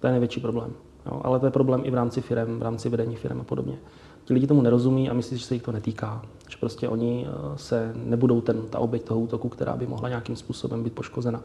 To 0.00 0.06
je 0.06 0.10
největší 0.10 0.40
problém. 0.40 0.72
Jo, 1.06 1.20
ale 1.24 1.40
to 1.40 1.46
je 1.46 1.52
problém 1.52 1.80
i 1.84 1.90
v 1.90 1.94
rámci 1.94 2.20
firm, 2.20 2.58
v 2.58 2.62
rámci 2.62 2.88
vedení 2.88 3.16
firm 3.16 3.40
a 3.40 3.44
podobně. 3.44 3.78
Ti 4.24 4.34
lidi 4.34 4.46
tomu 4.46 4.62
nerozumí 4.62 5.10
a 5.10 5.14
myslí, 5.14 5.38
že 5.38 5.44
se 5.44 5.54
jich 5.54 5.62
to 5.62 5.72
netýká. 5.72 6.22
Že 6.48 6.56
prostě 6.60 6.88
oni 6.88 7.26
eh, 7.26 7.58
se 7.58 7.92
nebudou 7.94 8.40
ten, 8.40 8.62
ta 8.70 8.78
oběť 8.78 9.02
toho 9.02 9.20
útoku, 9.20 9.48
která 9.48 9.76
by 9.76 9.86
mohla 9.86 10.08
nějakým 10.08 10.36
způsobem 10.36 10.82
být 10.84 10.92
poškozena. 10.92 11.40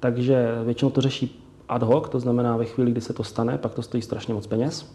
Takže 0.00 0.48
většinou 0.64 0.90
to 0.90 1.00
řeší 1.00 1.42
ad 1.68 1.82
hoc, 1.82 2.08
to 2.08 2.20
znamená 2.20 2.56
ve 2.56 2.64
chvíli, 2.64 2.90
kdy 2.90 3.00
se 3.00 3.12
to 3.12 3.24
stane, 3.24 3.58
pak 3.58 3.74
to 3.74 3.82
stojí 3.82 4.02
strašně 4.02 4.34
moc 4.34 4.46
peněz. 4.46 4.92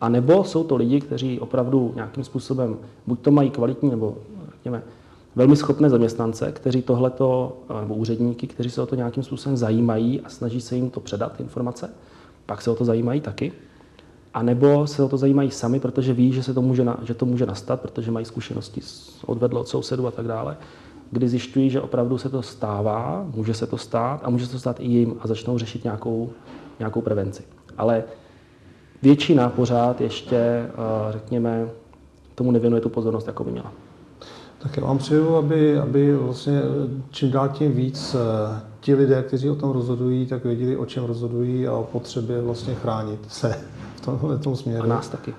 A 0.00 0.08
nebo 0.08 0.44
jsou 0.44 0.64
to 0.64 0.76
lidi, 0.76 1.00
kteří 1.00 1.40
opravdu 1.40 1.92
nějakým 1.94 2.24
způsobem, 2.24 2.76
buď 3.06 3.20
to 3.20 3.30
mají 3.30 3.50
kvalitní, 3.50 3.90
nebo 3.90 4.18
řekněme, 4.52 4.82
velmi 5.36 5.56
schopné 5.56 5.90
zaměstnance, 5.90 6.52
kteří 6.52 6.82
tohleto, 6.82 7.56
eh, 7.70 7.80
nebo 7.80 7.94
úředníky, 7.94 8.46
kteří 8.46 8.70
se 8.70 8.82
o 8.82 8.86
to 8.86 8.94
nějakým 8.94 9.22
způsobem 9.22 9.56
zajímají 9.56 10.20
a 10.20 10.28
snaží 10.28 10.60
se 10.60 10.76
jim 10.76 10.90
to 10.90 11.00
předat, 11.00 11.40
informace, 11.40 11.90
pak 12.46 12.62
se 12.62 12.70
o 12.70 12.74
to 12.74 12.84
zajímají 12.84 13.20
taky. 13.20 13.52
A 14.34 14.42
nebo 14.42 14.86
se 14.86 15.02
o 15.02 15.08
to 15.08 15.16
zajímají 15.16 15.50
sami, 15.50 15.80
protože 15.80 16.12
ví, 16.12 16.32
že, 16.32 16.42
se 16.42 16.54
to 16.54 16.62
může, 16.62 16.84
na, 16.84 16.98
že 17.02 17.14
to 17.14 17.26
může 17.26 17.46
nastat, 17.46 17.80
protože 17.80 18.10
mají 18.10 18.26
zkušenosti 18.26 18.80
odvedlo 19.26 19.60
od 19.60 19.68
sousedů 19.68 20.06
a 20.06 20.10
tak 20.10 20.26
dále, 20.26 20.56
kdy 21.10 21.28
zjišťují, 21.28 21.70
že 21.70 21.80
opravdu 21.80 22.18
se 22.18 22.28
to 22.28 22.42
stává, 22.42 23.26
může 23.34 23.54
se 23.54 23.66
to 23.66 23.78
stát 23.78 24.20
a 24.24 24.30
může 24.30 24.46
se 24.46 24.52
to 24.52 24.58
stát 24.58 24.80
i 24.80 24.84
jim 24.84 25.14
a 25.20 25.26
začnou 25.26 25.58
řešit 25.58 25.84
nějakou, 25.84 26.30
nějakou 26.78 27.00
prevenci. 27.00 27.42
Ale 27.78 28.04
většina 29.02 29.48
pořád 29.48 30.00
ještě, 30.00 30.36
eh, 30.36 30.72
řekněme, 31.12 31.68
tomu 32.34 32.50
nevěnuje 32.50 32.82
tu 32.82 32.88
pozornost, 32.88 33.26
jako 33.26 33.44
by 33.44 33.50
měla. 33.50 33.72
Tak 34.58 34.76
já 34.76 34.84
vám 34.84 34.98
přeju, 34.98 35.36
aby, 35.36 35.78
aby 35.78 36.16
vlastně 36.16 36.60
čím 37.10 37.30
dál 37.30 37.48
tím 37.48 37.72
víc 37.72 38.14
eh, 38.14 38.60
ti 38.86 38.94
lidé, 38.94 39.22
kteří 39.22 39.50
o 39.50 39.54
tom 39.54 39.70
rozhodují, 39.70 40.26
tak 40.26 40.44
věděli, 40.44 40.76
o 40.76 40.86
čem 40.86 41.04
rozhodují 41.04 41.68
a 41.68 41.72
o 41.72 41.84
potřebě 41.84 42.42
vlastně 42.42 42.74
chránit 42.74 43.20
se 43.28 43.60
tomhle 44.04 44.38
tom 44.38 44.56
směru. 44.56 44.84
A 44.84 44.86
nás 44.86 45.08
taky. 45.08 45.34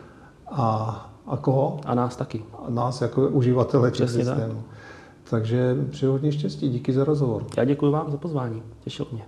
A, 0.52 1.12
a 1.28 1.38
koho? 1.38 1.80
A 1.86 1.96
nás 1.96 2.16
taky. 2.16 2.44
A 2.66 2.70
nás 2.70 3.02
jako 3.02 3.28
uživatele 3.28 3.92
těch 3.92 4.10
systémů. 4.10 4.54
Tak. 4.54 5.30
Takže 5.30 5.76
přeju 5.92 6.12
hodně 6.12 6.32
štěstí. 6.32 6.70
Díky 6.70 6.94
za 6.94 7.04
rozhovor. 7.04 7.46
Já 7.58 7.64
děkuji 7.64 7.92
vám 7.92 8.12
za 8.12 8.18
pozvání. 8.18 8.64
Těšil 8.84 9.08
mě. 9.12 9.26